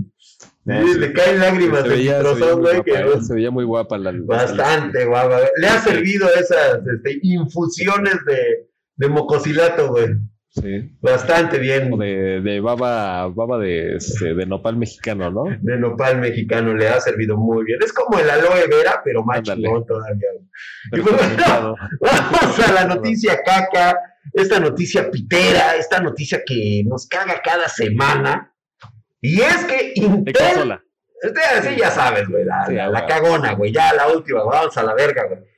le 0.64 1.12
caen 1.12 1.38
lágrimas 1.38 1.84
de 1.84 1.96
güey. 2.54 2.82
Que, 2.82 2.92
¿eh? 2.94 3.22
se 3.22 3.34
veía 3.34 3.52
muy 3.52 3.64
guapa 3.64 3.98
la. 3.98 4.12
Bastante 4.16 5.04
guapa. 5.04 5.40
Le 5.58 5.68
ha 5.68 5.80
servido 5.80 6.28
esas 6.34 6.80
este, 6.92 7.20
infusiones 7.22 8.16
de, 8.26 8.66
de 8.96 9.08
mocosilato, 9.08 9.90
güey. 9.90 10.08
Sí. 10.54 10.98
Bastante 11.00 11.58
bien. 11.58 11.96
De, 11.98 12.42
de 12.42 12.60
baba, 12.60 13.26
baba 13.28 13.58
de, 13.58 13.96
este, 13.96 14.34
de 14.34 14.44
nopal 14.44 14.76
mexicano, 14.76 15.30
¿no? 15.30 15.44
De 15.44 15.78
nopal 15.78 16.18
mexicano 16.18 16.74
le 16.74 16.88
ha 16.88 17.00
servido 17.00 17.38
muy 17.38 17.64
bien. 17.64 17.78
Es 17.82 17.92
como 17.92 18.18
el 18.18 18.28
aloe 18.28 18.66
vera, 18.68 19.00
pero 19.02 19.24
más 19.24 19.42
chingón 19.42 19.86
todavía. 19.86 20.28
vamos 22.00 22.68
a 22.68 22.72
la 22.72 22.84
noticia 22.84 23.40
caca, 23.42 23.98
esta 24.34 24.60
noticia 24.60 25.10
pitera, 25.10 25.76
esta 25.76 26.00
noticia 26.00 26.42
que 26.44 26.82
nos 26.86 27.06
caga 27.06 27.40
cada 27.42 27.68
semana. 27.70 28.54
Y 29.22 29.40
es 29.40 29.64
que 29.64 29.92
Intel. 29.94 30.78
Este, 31.22 31.76
ya 31.78 31.90
sabes, 31.90 32.28
güey, 32.28 32.44
la, 32.44 32.88
la 32.88 33.06
cagona, 33.06 33.54
güey, 33.54 33.72
ya 33.72 33.94
la 33.94 34.08
última, 34.08 34.42
vamos 34.42 34.76
a 34.76 34.82
la 34.82 34.92
verga, 34.92 35.24
güey. 35.28 35.51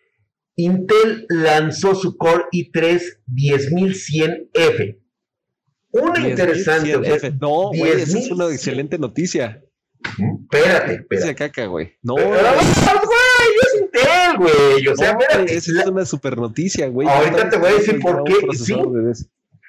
Intel 0.56 1.26
lanzó 1.28 1.94
su 1.94 2.16
Core 2.16 2.44
i3 2.52 3.02
10100F. 3.28 4.98
Una 5.90 6.28
interesante. 6.28 7.30
no, 7.40 7.68
güey, 7.68 7.92
esa 7.92 8.18
es 8.18 8.30
una 8.30 8.46
excelente 8.46 8.98
noticia. 8.98 9.62
Espérate, 10.04 10.94
espérate. 10.94 11.34
caca, 11.34 11.66
güey. 11.66 11.96
No, 12.02 12.14
güey. 12.14 12.28
es 13.62 13.80
Intel, 13.80 14.36
güey. 14.38 14.88
O 14.88 14.96
sea, 14.96 15.10
espérate. 15.10 15.54
Esa 15.54 15.80
es 15.80 15.86
una 15.86 16.04
super 16.04 16.36
noticia, 16.36 16.88
güey. 16.88 17.08
Ahorita 17.08 17.48
te 17.48 17.58
voy 17.58 17.70
a 17.70 17.74
decir 17.74 18.00
por 18.00 18.24
qué. 18.24 18.34
Sí. 18.56 18.74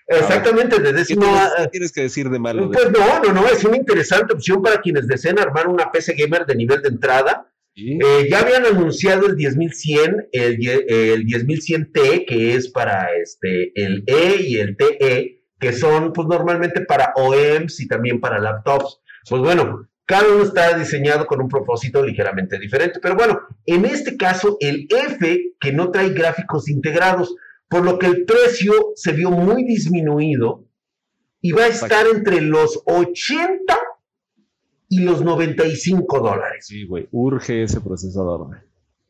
Exactamente, 0.07 0.79
de 0.79 0.93
décimo. 0.93 1.25
¿Qué 1.57 1.67
tienes 1.69 1.91
que 1.91 2.01
decir 2.01 2.29
de 2.29 2.39
malo? 2.39 2.69
Pues 2.71 2.91
no, 2.91 3.23
no, 3.23 3.33
no, 3.33 3.47
es 3.47 3.63
una 3.63 3.77
interesante 3.77 4.33
opción 4.33 4.61
para 4.61 4.81
quienes 4.81 5.07
deseen 5.07 5.39
armar 5.39 5.67
una 5.67 5.91
PC 5.91 6.13
gamer 6.13 6.45
de 6.45 6.55
nivel 6.55 6.81
de 6.81 6.89
entrada 6.89 7.51
eh, 7.75 8.27
ya 8.29 8.39
habían 8.39 8.65
anunciado 8.65 9.27
el 9.27 9.35
10100, 9.35 10.27
el, 10.31 10.67
el 10.67 11.25
10100T, 11.25 12.25
que 12.25 12.55
es 12.55 12.69
para 12.69 13.13
este, 13.21 13.71
el 13.75 14.03
E 14.07 14.41
y 14.41 14.55
el 14.57 14.77
TE, 14.77 15.43
que 15.59 15.73
son 15.73 16.13
pues 16.13 16.27
normalmente 16.27 16.81
para 16.81 17.13
OEMs 17.15 17.81
y 17.81 17.87
también 17.87 18.21
para 18.21 18.39
laptops. 18.39 19.01
Pues 19.29 19.41
bueno, 19.41 19.89
cada 20.05 20.27
uno 20.33 20.43
está 20.43 20.77
diseñado 20.77 21.25
con 21.25 21.41
un 21.41 21.49
propósito 21.49 22.05
ligeramente 22.05 22.59
diferente. 22.59 22.99
Pero 23.01 23.15
bueno, 23.15 23.41
en 23.65 23.85
este 23.85 24.15
caso, 24.15 24.57
el 24.61 24.87
F, 24.89 25.55
que 25.59 25.71
no 25.73 25.91
trae 25.91 26.09
gráficos 26.09 26.69
integrados, 26.69 27.35
por 27.67 27.83
lo 27.83 27.99
que 27.99 28.05
el 28.05 28.25
precio 28.25 28.93
se 28.95 29.11
vio 29.11 29.31
muy 29.31 29.65
disminuido 29.65 30.65
y 31.41 31.51
va 31.51 31.63
a 31.63 31.67
estar 31.67 32.07
entre 32.07 32.39
los 32.41 32.81
80 32.85 33.77
y 34.89 34.99
los 34.99 35.23
95 35.23 36.19
dólares. 36.19 36.65
Sí, 36.67 36.85
güey, 36.85 37.07
urge 37.11 37.63
ese 37.63 37.81
procesador, 37.81 38.47
güey. 38.47 38.59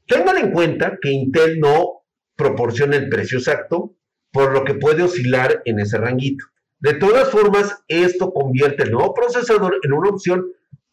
Tengan 0.08 0.38
en 0.38 0.52
cuenta 0.52 0.98
que 1.02 1.12
Intel 1.12 1.60
no 1.60 2.04
proporciona 2.36 2.96
el 2.96 3.10
precio 3.10 3.40
exacto, 3.40 3.96
por 4.32 4.52
lo 4.54 4.64
que 4.64 4.76
puede 4.76 5.04
oscilar 5.04 5.62
en 5.66 5.80
ese 5.80 5.98
ranguito. 5.98 6.46
De 6.80 6.94
todas 6.94 7.30
formas, 7.30 7.84
esto 7.88 8.32
convierte 8.32 8.84
el 8.84 8.92
nuevo 8.92 9.14
procesador 9.14 9.80
en 9.82 9.94
una 9.94 10.10
opción 10.10 10.46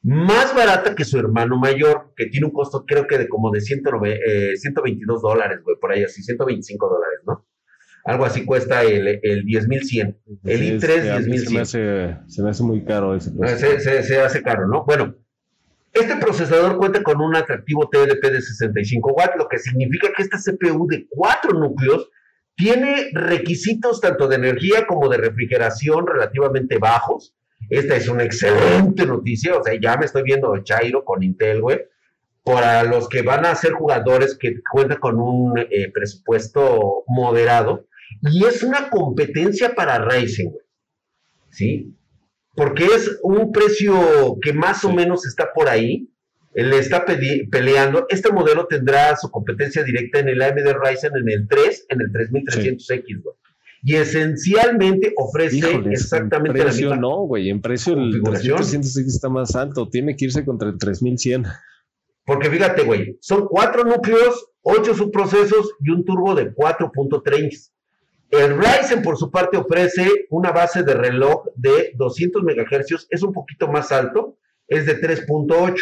más 0.03 0.55
barata 0.55 0.95
que 0.95 1.05
su 1.05 1.19
hermano 1.19 1.59
mayor, 1.59 2.13
que 2.17 2.27
tiene 2.27 2.47
un 2.47 2.53
costo 2.53 2.85
creo 2.87 3.07
que 3.07 3.19
de 3.19 3.29
como 3.29 3.51
de 3.51 3.61
109, 3.61 4.57
122 4.57 5.17
eh, 5.17 5.21
dólares, 5.23 5.61
güey, 5.63 5.77
por 5.81 5.93
ahí 5.93 6.03
así, 6.03 6.23
125 6.23 6.89
dólares, 6.89 7.21
¿no? 7.27 7.47
Algo 8.05 8.25
así 8.25 8.45
cuesta 8.45 8.83
el, 8.83 9.21
el 9.23 9.45
10100. 9.45 10.19
El 10.45 10.81
i3 10.81 11.25
10100. 11.25 11.47
Se 11.47 11.51
me, 11.51 11.61
hace, 11.61 12.17
se 12.27 12.43
me 12.43 12.51
hace 12.51 12.63
muy 12.65 12.85
caro 12.85 13.15
ese 13.15 13.31
procesador. 13.31 13.81
Se, 13.81 14.03
se, 14.03 14.21
hace 14.21 14.43
caro, 14.43 14.67
¿no? 14.67 14.85
Bueno, 14.85 15.15
este 15.93 16.17
procesador 16.17 16.79
cuenta 16.79 17.03
con 17.03 17.21
un 17.21 17.37
atractivo 17.37 17.89
TDP 17.89 18.23
de 18.25 18.43
65 18.43 19.13
watts, 19.13 19.37
lo 19.37 19.49
que 19.49 19.59
significa 19.59 20.09
que 20.17 20.23
esta 20.23 20.39
CPU 20.39 20.87
de 20.89 21.07
cuatro 21.11 21.53
núcleos 21.53 22.09
tiene 22.57 23.11
requisitos 23.13 24.01
tanto 24.01 24.27
de 24.27 24.37
energía 24.37 24.87
como 24.87 25.09
de 25.09 25.19
refrigeración 25.19 26.07
relativamente 26.07 26.79
bajos. 26.79 27.35
Esta 27.71 27.95
es 27.95 28.09
una 28.09 28.25
excelente 28.25 29.07
noticia, 29.07 29.57
o 29.57 29.63
sea, 29.63 29.79
ya 29.81 29.97
me 29.97 30.07
estoy 30.07 30.23
viendo 30.25 30.57
Chairo 30.65 31.05
con 31.05 31.23
Intel, 31.23 31.61
güey. 31.61 31.81
Para 32.43 32.83
los 32.83 33.09
que 33.09 33.23
van 33.23 33.47
a 33.47 33.55
ser 33.55 33.73
jugadores 33.73 34.37
que 34.37 34.61
cuentan 34.69 34.99
con 34.99 35.21
un 35.21 35.59
eh, 35.59 35.93
presupuesto 35.95 37.05
moderado, 37.07 37.87
y 38.21 38.45
es 38.45 38.63
una 38.63 38.91
competencia 38.91 39.75
para 39.75 39.99
Ryzen, 40.05 40.51
güey. 40.51 40.65
¿Sí? 41.51 41.95
Porque 42.55 42.85
es 42.85 43.19
un 43.23 43.51
precio 43.53 44.39
que 44.43 44.53
más 44.53 44.85
o 44.85 44.93
menos 44.93 45.27
está 45.27 45.53
por 45.55 45.69
ahí, 45.69 46.09
le 46.55 46.79
está 46.79 47.05
peleando. 47.51 48.07
Este 48.11 48.31
modelo 48.31 48.67
tendrá 48.67 49.17
su 49.17 49.31
competencia 49.31 49.83
directa 49.83 50.19
en 50.19 50.29
el 50.29 50.43
AMD 50.43 50.75
Ryzen 50.85 51.13
en 51.17 51.31
el 51.31 51.49
3, 51.49 51.87
en 51.89 52.01
el 52.03 52.13
3300X, 52.13 53.23
güey. 53.23 53.37
Y 53.85 53.97
esencialmente 53.97 55.13
ofrece 55.17 55.83
exactamente 55.91 56.65
la 56.65 56.73
misma. 56.73 56.97
No, 56.97 57.23
güey, 57.23 57.51
en 57.51 57.61
precio 57.61 57.95
el 57.95 58.23
3300X 58.23 59.07
está 59.07 59.29
más 59.29 59.57
alto, 59.57 59.89
tiene 59.89 60.15
que 60.15 60.27
irse 60.27 60.45
contra 60.45 60.69
el 60.69 60.79
3100. 60.79 61.47
Porque 62.25 62.49
fíjate, 62.49 62.85
güey, 62.85 63.19
son 63.21 63.49
cuatro 63.49 63.83
núcleos, 63.83 64.51
ocho 64.61 64.95
subprocesos 64.95 65.73
y 65.81 65.91
un 65.91 66.05
turbo 66.05 66.37
de 66.37 66.55
4.3. 66.55 67.72
El 68.33 68.59
Ryzen, 68.59 69.03
por 69.03 69.17
su 69.17 69.31
parte, 69.31 69.57
ofrece 69.57 70.27
una 70.31 70.51
base 70.51 70.83
de 70.83 70.95
reloj 70.95 71.45
de 71.55 71.93
200 71.95 72.43
MHz, 72.43 73.07
es 73.09 73.23
un 73.23 73.33
poquito 73.33 73.69
más 73.69 73.93
alto, 73.93 74.39
es 74.67 74.87
de 74.87 75.01
3.8 75.01 75.77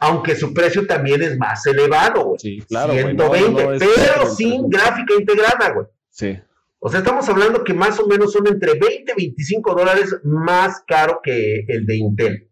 aunque 0.00 0.34
su 0.34 0.54
precio 0.54 0.86
también 0.86 1.22
es 1.22 1.36
más 1.36 1.66
elevado, 1.66 2.24
güey. 2.24 2.38
Sí, 2.38 2.58
claro, 2.66 2.94
120, 2.94 3.78
pero 3.78 4.26
sin 4.30 4.68
gráfica 4.70 5.14
integrada, 5.14 5.74
güey. 5.74 5.86
Sí. 6.08 6.38
O 6.78 6.88
sea, 6.88 7.00
estamos 7.00 7.28
hablando 7.28 7.62
que 7.62 7.74
más 7.74 8.00
o 8.00 8.06
menos 8.06 8.32
son 8.32 8.46
entre 8.46 8.78
20 8.78 9.12
y 9.12 9.24
25 9.26 9.74
dólares 9.74 10.16
más 10.24 10.82
caro 10.86 11.20
que 11.22 11.66
el 11.68 11.84
de 11.84 11.96
Intel. 11.96 12.50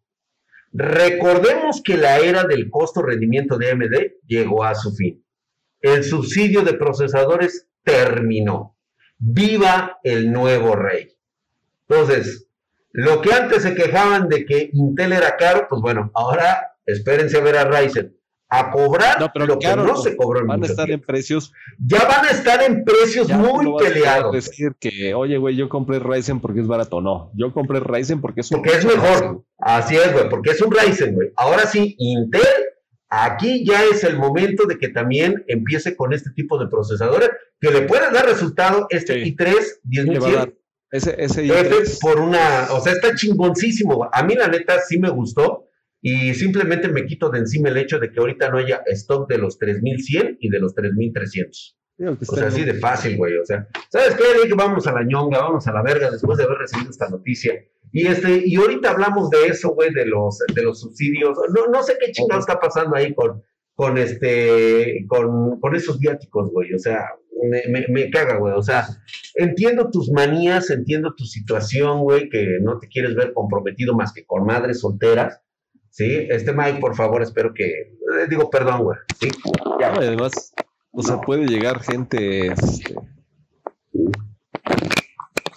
Recordemos 0.72 1.80
que 1.82 1.96
la 1.96 2.18
era 2.18 2.44
del 2.44 2.68
costo-rendimiento 2.68 3.56
de 3.56 3.70
AMD 3.70 3.94
llegó 4.26 4.64
a 4.64 4.74
su 4.74 4.94
fin. 4.94 5.24
El 5.80 6.04
subsidio 6.04 6.61
de 6.61 6.74
procesadores 6.74 7.66
terminó. 7.82 8.77
Viva 9.18 9.98
el 10.02 10.33
nuevo 10.33 10.76
rey. 10.76 11.09
Entonces, 11.88 12.48
lo 12.92 13.20
que 13.20 13.33
antes 13.33 13.62
se 13.62 13.74
quejaban 13.74 14.28
de 14.28 14.44
que 14.44 14.70
Intel 14.72 15.12
era 15.12 15.37
caro, 15.37 15.66
pues 15.68 15.81
bueno, 15.81 16.11
ahora 16.14 16.76
espérense 16.87 17.38
a 17.38 17.42
ver 17.42 17.57
a 17.57 17.64
Ryzen, 17.64 18.16
a 18.48 18.70
cobrar 18.70 19.20
lo 19.20 19.59
que 19.59 19.76
no 19.76 19.96
se 19.96 20.16
cobró 20.16 20.46
Van 20.46 20.62
a 20.62 20.66
estar 20.66 20.90
en 20.90 21.00
precios. 21.00 21.52
Ya 21.78 22.04
van 22.07 22.24
a 22.24 22.31
estar 22.31 22.62
en 22.62 22.85
precios 22.85 23.28
muy 23.28 23.66
peleados. 23.78 24.33
decir 24.33 24.72
que, 24.81 25.14
oye, 25.14 25.37
güey, 25.37 25.54
yo 25.54 25.68
compré 25.68 25.98
Ryzen 25.98 26.40
porque 26.40 26.61
es 26.61 26.66
barato. 26.66 27.00
No, 27.00 27.31
yo 27.35 27.52
compré 27.52 27.81
Ryzen 27.81 28.20
porque 28.20 28.40
es 28.40 28.50
un 28.50 28.62
Porque 28.62 28.78
es 28.78 28.85
mejor. 28.85 29.44
Así 29.59 29.96
es, 29.96 30.12
güey, 30.12 30.28
porque 30.31 30.50
es 30.50 30.62
un 30.62 30.72
Ryzen, 30.72 31.14
güey. 31.14 31.31
Ahora 31.37 31.66
sí, 31.66 31.94
Intel, 31.98 32.42
aquí 33.08 33.64
ya 33.64 33.84
es 33.84 34.04
el 34.04 34.16
momento 34.16 34.66
de 34.66 34.78
que 34.78 34.88
también 34.88 35.44
empiece 35.46 35.96
con 35.96 36.12
este 36.12 36.30
tipo 36.30 36.58
de 36.58 36.68
procesadores 36.68 37.30
que 37.60 37.70
le 37.70 37.82
pueden 37.82 38.12
dar 38.12 38.26
resultado 38.26 38.86
este 38.90 39.24
i3 39.24 39.54
10100. 39.84 40.54
Ese, 40.90 41.22
ese 41.22 41.44
i3. 41.44 41.98
por 42.00 42.20
una, 42.20 42.68
o 42.70 42.80
sea, 42.80 42.94
está 42.94 43.14
chingoncísimo. 43.14 44.08
A 44.12 44.22
mí 44.22 44.34
la 44.34 44.48
neta 44.48 44.80
sí 44.80 44.98
me 44.98 45.10
gustó 45.10 45.68
y 46.00 46.34
simplemente 46.34 46.88
me 46.88 47.04
quito 47.04 47.28
de 47.28 47.40
encima 47.40 47.68
el 47.68 47.76
hecho 47.76 47.98
de 47.98 48.10
que 48.10 48.20
ahorita 48.20 48.50
no 48.50 48.58
haya 48.58 48.82
stock 48.86 49.28
de 49.28 49.38
los 49.38 49.58
3100 49.58 50.38
y 50.40 50.48
de 50.48 50.60
los 50.60 50.74
3300. 50.74 51.78
O 52.00 52.36
sea, 52.36 52.46
así 52.46 52.62
de 52.62 52.74
fácil, 52.74 53.16
güey. 53.16 53.36
O 53.38 53.44
sea, 53.44 53.66
¿sabes 53.90 54.14
qué? 54.14 54.22
Dije, 54.42 54.54
vamos 54.56 54.86
a 54.86 54.92
la 54.92 55.02
ñonga, 55.02 55.40
vamos 55.40 55.66
a 55.66 55.72
la 55.72 55.82
verga 55.82 56.10
después 56.10 56.38
de 56.38 56.44
haber 56.44 56.58
recibido 56.58 56.90
esta 56.90 57.08
noticia. 57.08 57.54
Y 57.92 58.07
este, 58.07 58.42
y 58.44 58.57
ahorita 58.57 58.90
hablamos 58.90 59.31
de 59.31 59.46
eso, 59.46 59.70
güey, 59.70 59.92
de 59.92 60.07
los, 60.07 60.38
de 60.55 60.62
los 60.62 60.81
subsidios. 60.81 61.38
No, 61.55 61.66
no 61.66 61.83
sé 61.83 61.96
qué 62.01 62.12
chingado 62.12 62.40
está 62.40 62.61
pasando 62.61 62.96
ahí 62.96 63.14
con, 63.14 63.42
con 63.74 63.96
este, 63.98 65.05
con, 65.09 65.59
con 65.61 65.74
esos 65.74 65.98
viáticos, 65.98 66.51
güey. 66.51 66.74
O 66.74 66.79
sea, 66.79 67.05
me, 67.48 67.62
me, 67.68 67.87
me, 67.88 68.11
caga, 68.11 68.37
güey. 68.38 68.55
O 68.55 68.62
sea, 68.62 68.87
entiendo 69.35 69.90
tus 69.90 70.11
manías, 70.11 70.70
entiendo 70.70 71.14
tu 71.16 71.24
situación, 71.24 72.01
güey, 72.01 72.29
que 72.29 72.59
no 72.61 72.79
te 72.79 72.88
quieres 72.88 73.14
ver 73.14 73.33
comprometido 73.33 73.94
más 73.94 74.12
que 74.12 74.24
con 74.27 74.44
madres 74.44 74.81
solteras. 74.81 75.40
Sí, 75.90 76.27
este 76.29 76.53
Mike, 76.53 76.81
por 76.81 76.94
favor, 76.94 77.22
espero 77.22 77.53
que. 77.55 77.64
Eh, 77.64 78.27
digo, 78.29 78.51
perdón, 78.51 78.85
güey. 78.85 78.98
Sí, 79.18 79.31
ya. 79.81 79.92
además, 79.94 80.53
o 80.92 81.03
sea, 81.03 81.20
puede 81.20 81.46
llegar 81.46 81.81
gente. 81.81 82.48
Este... 82.48 82.94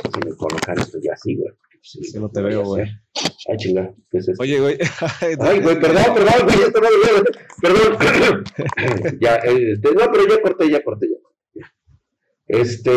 Déjame 0.03 0.35
colocar 0.37 0.79
esto 0.79 0.97
ya 1.01 1.13
así, 1.13 1.35
güey. 1.35 1.53
Sí, 1.81 1.99
no 2.19 2.29
te 2.29 2.41
veo, 2.41 2.63
güey. 2.63 2.83
Ay, 3.49 3.57
chinga, 3.57 3.93
¿qué 4.11 4.19
es 4.19 4.29
esto? 4.29 4.43
Oye, 4.43 4.59
güey. 4.59 4.77
Ay, 5.39 5.59
güey, 5.61 5.79
perdón, 5.79 6.03
perdón, 6.13 6.43
güey, 6.43 6.61
esto 6.61 6.79
no 6.79 6.87
Perdón. 7.61 8.43
ya, 9.19 9.35
este, 9.37 9.91
no, 9.93 10.11
pero 10.11 10.27
ya 10.27 10.41
corté, 10.41 10.69
ya 10.69 10.83
corté, 10.83 11.07
ya. 11.09 11.73
Este, 12.47 12.91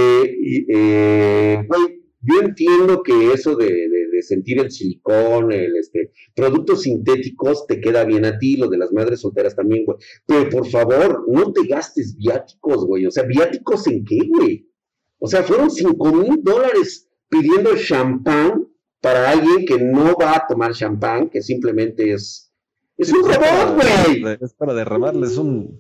eh, 0.69 1.65
güey, 1.67 2.05
yo 2.21 2.41
entiendo 2.43 3.03
que 3.03 3.33
eso 3.33 3.57
de, 3.57 3.89
sentir 4.21 4.59
el 4.59 4.71
silicón, 4.71 5.53
el 5.53 5.77
este, 5.77 6.13
productos 6.35 6.83
sintéticos 6.83 7.67
te 7.67 7.81
queda 7.81 8.05
bien 8.05 8.25
a 8.25 8.39
ti, 8.39 8.57
lo 8.57 8.69
de 8.69 8.79
las 8.79 8.93
madres 8.93 9.21
solteras 9.21 9.55
también, 9.57 9.85
güey. 9.85 9.99
Pero 10.27 10.49
por 10.49 10.69
favor, 10.69 11.25
no 11.29 11.53
te 11.53 11.67
gastes 11.67 12.17
viáticos, 12.17 12.87
güey. 12.87 13.07
O 13.07 13.11
sea, 13.11 13.25
¿viáticos 13.25 13.87
en 13.87 14.05
qué, 14.05 14.19
güey? 14.29 14.71
O 15.19 15.27
sea, 15.27 15.43
fueron 15.43 15.71
cinco 15.71 16.13
mil 16.13 16.43
dólares 16.43 17.11
pidiendo 17.29 17.77
champán 17.77 18.67
para 19.05 19.31
alguien 19.31 19.67
que 19.67 19.79
no 19.79 20.15
va 20.17 20.35
a 20.35 20.47
tomar 20.49 20.73
champán, 20.73 21.29
que 21.29 21.43
simplemente 21.43 22.11
es. 22.11 22.51
Es 22.97 23.13
un 23.13 23.23
robot, 23.23 23.75
güey. 23.75 24.39
Es 24.41 24.55
para 24.55 24.73
derramarle, 24.73 25.27
es 25.27 25.37
un. 25.37 25.79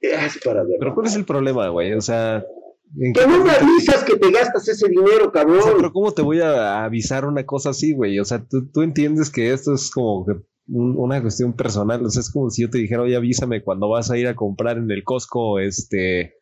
Es 0.00 0.38
para 0.42 0.60
derramarle. 0.60 0.76
Pero 0.78 0.94
¿cuál 0.94 1.06
es 1.08 1.14
el 1.14 1.26
problema, 1.26 1.68
güey? 1.68 1.92
O 1.92 2.00
sea, 2.00 2.42
que 2.98 3.26
no 3.26 3.44
me 3.44 3.50
avisas 3.50 4.02
que 4.02 4.16
te 4.16 4.30
gastas 4.30 4.66
ese 4.66 4.88
dinero, 4.88 5.30
cabrón. 5.30 5.60
pero 5.76 5.92
¿cómo 5.92 6.12
te 6.12 6.22
voy 6.22 6.40
a 6.40 6.84
avisar 6.84 7.26
una 7.26 7.44
cosa 7.44 7.70
así, 7.70 7.92
güey? 7.92 8.18
O 8.18 8.24
sea, 8.24 8.46
tú, 8.48 8.80
entiendes 8.80 9.30
que 9.30 9.52
esto 9.52 9.74
es 9.74 9.90
como 9.90 10.24
una 10.68 11.20
cuestión 11.20 11.52
personal. 11.52 12.02
O 12.06 12.08
sea, 12.08 12.20
es 12.20 12.30
como 12.30 12.48
si 12.48 12.62
yo 12.62 12.70
te 12.70 12.78
dijera, 12.78 13.02
oye, 13.02 13.14
avísame 13.14 13.62
cuando 13.62 13.90
vas 13.90 14.10
a 14.10 14.16
ir 14.16 14.26
a 14.26 14.36
comprar 14.36 14.78
en 14.78 14.90
el 14.90 15.04
Costco, 15.04 15.58
este, 15.58 16.32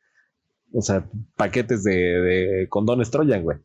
o 0.72 0.82
sea, 0.82 1.10
paquetes 1.34 1.82
de, 1.82 2.68
condones 2.68 3.10
Trojan, 3.10 3.42
güey. 3.42 3.58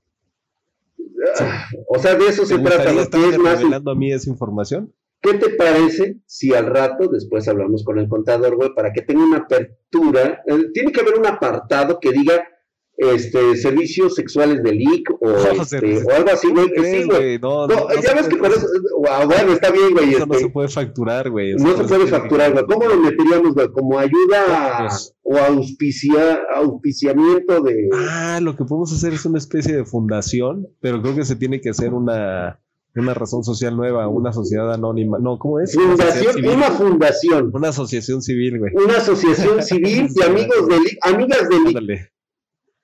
O 1.87 1.99
sea, 1.99 2.15
de 2.15 2.27
eso 2.27 2.45
se 2.45 2.59
trata. 2.59 2.91
¿Estás 2.91 3.21
revelando 3.21 3.91
a 3.91 3.95
mí 3.95 4.11
esa 4.11 4.29
información? 4.29 4.93
¿Qué 5.21 5.35
te 5.35 5.51
parece 5.51 6.17
si 6.25 6.53
al 6.53 6.65
rato, 6.65 7.07
después 7.07 7.47
hablamos 7.47 7.85
con 7.85 7.97
el 7.97 8.09
contador, 8.09 8.57
güey, 8.57 8.73
para 8.75 8.91
que 8.91 9.03
tenga 9.03 9.23
una 9.23 9.37
apertura? 9.37 10.43
Eh, 10.45 10.65
tiene 10.73 10.91
que 10.91 10.99
haber 10.99 11.17
un 11.17 11.25
apartado 11.25 11.97
que 12.01 12.11
diga 12.11 12.45
este, 12.97 13.55
servicios 13.55 14.15
sexuales 14.15 14.61
de 14.61 14.73
leak 14.73 15.11
o, 15.21 15.37
este, 15.61 16.03
o 16.03 16.11
algo 16.11 16.29
así, 16.29 16.49
güey. 16.49 16.67
Sí, 16.75 17.03
güey. 17.05 17.39
No, 17.39 17.67
no, 17.67 17.87
ya 18.01 18.13
ves 18.13 18.27
que 18.27 18.37
con 18.37 18.51
eso, 18.51 18.67
bueno, 18.97 19.53
está 19.53 19.71
bien, 19.71 19.93
güey. 19.93 20.13
Eso 20.13 20.25
no 20.25 20.33
este, 20.33 20.45
se 20.45 20.51
puede 20.51 20.67
facturar, 20.67 21.29
güey. 21.29 21.55
No 21.55 21.77
se 21.77 21.83
puede 21.85 22.07
facturar, 22.07 22.51
güey. 22.51 22.65
¿Cómo 22.65 22.85
lo 22.85 22.97
meteríamos, 22.97 23.53
güey? 23.53 23.69
Como 23.69 23.97
ayuda 23.97 24.89
o 25.23 25.37
auspicia, 25.37 26.41
auspiciamiento 26.55 27.61
de... 27.61 27.89
Ah, 27.93 28.39
lo 28.41 28.55
que 28.55 28.65
podemos 28.65 28.93
hacer 28.93 29.13
es 29.13 29.25
una 29.25 29.37
especie 29.37 29.75
de 29.75 29.85
fundación, 29.85 30.67
pero 30.81 31.01
creo 31.01 31.15
que 31.15 31.25
se 31.25 31.35
tiene 31.35 31.61
que 31.61 31.69
hacer 31.69 31.93
una 31.93 32.59
una 32.95 33.13
razón 33.13 33.43
social 33.43 33.75
nueva, 33.75 34.07
una 34.07 34.31
sociedad 34.31 34.71
anónima. 34.71 35.17
No, 35.19 35.39
¿cómo 35.39 35.59
es? 35.59 35.73
Fundación, 35.73 36.45
una, 36.45 36.69
fundación. 36.71 37.51
Una 37.53 37.69
asociación 37.69 38.21
civil, 38.21 38.59
güey. 38.59 38.71
Una 38.75 38.97
asociación 38.97 39.63
civil 39.63 40.13
de 40.13 40.23
amigos 40.25 40.67
de 40.67 40.97
amigas 41.01 41.49
de 41.49 42.12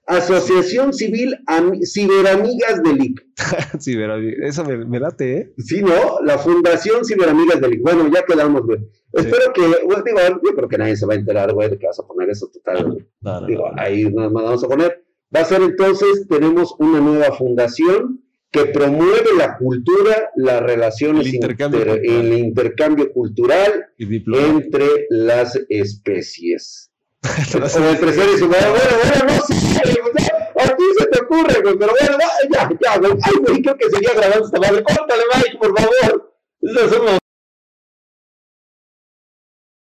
Asociación 0.09 0.91
Civil 0.91 1.37
Ciberamigas 1.85 2.81
del 2.81 2.99
IC. 2.99 3.27
Ciberamigas, 3.79 4.49
eso 4.49 4.65
me, 4.65 4.77
me, 4.77 4.99
late, 4.99 5.37
¿eh? 5.37 5.53
Sí, 5.59 5.81
¿no? 5.83 6.19
La 6.25 6.39
Fundación 6.39 7.05
Ciberamigas 7.05 7.61
del 7.61 7.75
IC. 7.75 7.81
Bueno, 7.83 8.09
ya 8.11 8.23
quedamos, 8.23 8.63
güey. 8.63 8.79
Espero 9.13 9.53
que, 9.53 9.61
bueno, 9.85 10.03
digo, 10.03 10.19
yo 10.43 10.55
creo 10.55 10.67
que 10.67 10.77
nadie 10.79 10.95
se 10.95 11.05
va 11.05 11.13
a 11.13 11.17
enterar, 11.17 11.53
güey, 11.53 11.69
de 11.69 11.77
que 11.77 11.85
vas 11.85 11.99
a 11.99 12.07
poner 12.07 12.27
eso 12.29 12.49
total. 12.51 13.05
digo, 13.47 13.65
ahí 13.77 14.05
nos 14.05 14.33
vamos 14.33 14.63
a 14.63 14.67
poner. 14.67 15.05
Va 15.35 15.41
a 15.41 15.45
ser 15.45 15.61
entonces, 15.61 16.27
tenemos 16.27 16.73
una 16.79 16.99
nueva 16.99 17.31
fundación 17.33 18.23
que 18.51 18.65
promueve 18.65 19.29
la 19.37 19.57
cultura, 19.57 20.31
las 20.35 20.63
relaciones, 20.63 21.27
el 21.27 21.35
intercambio, 21.35 21.81
inter, 21.81 22.01
el 22.03 22.33
intercambio 22.33 23.13
cultural 23.13 23.85
entre 23.99 25.05
las 25.11 25.55
especies. 25.69 26.88
o 27.53 27.89
entre 27.89 28.13
seres 28.13 28.41
humanos. 28.41 28.69
Bueno, 28.69 28.97
bueno, 29.03 29.33
no 29.33 29.45
sé, 29.45 30.31
a 30.59 30.75
ti 30.75 30.83
se 30.97 31.05
te 31.07 31.21
ocurre, 31.21 31.61
güey, 31.61 31.77
pero 31.77 31.93
bueno, 31.99 32.17
ya, 32.51 32.69
ya, 32.81 32.97
güey. 32.97 33.11
Ay, 33.23 33.33
güey, 33.39 33.61
creo 33.61 33.77
que 33.77 33.89
seguía 33.89 34.13
grabando 34.13 34.45
esta 34.45 34.59
madre. 34.59 34.83
Córtale, 34.83 35.23
Mike, 35.35 35.57
por 35.57 35.77
favor. 35.77 36.33
Eso 36.61 36.89
somos 36.89 37.19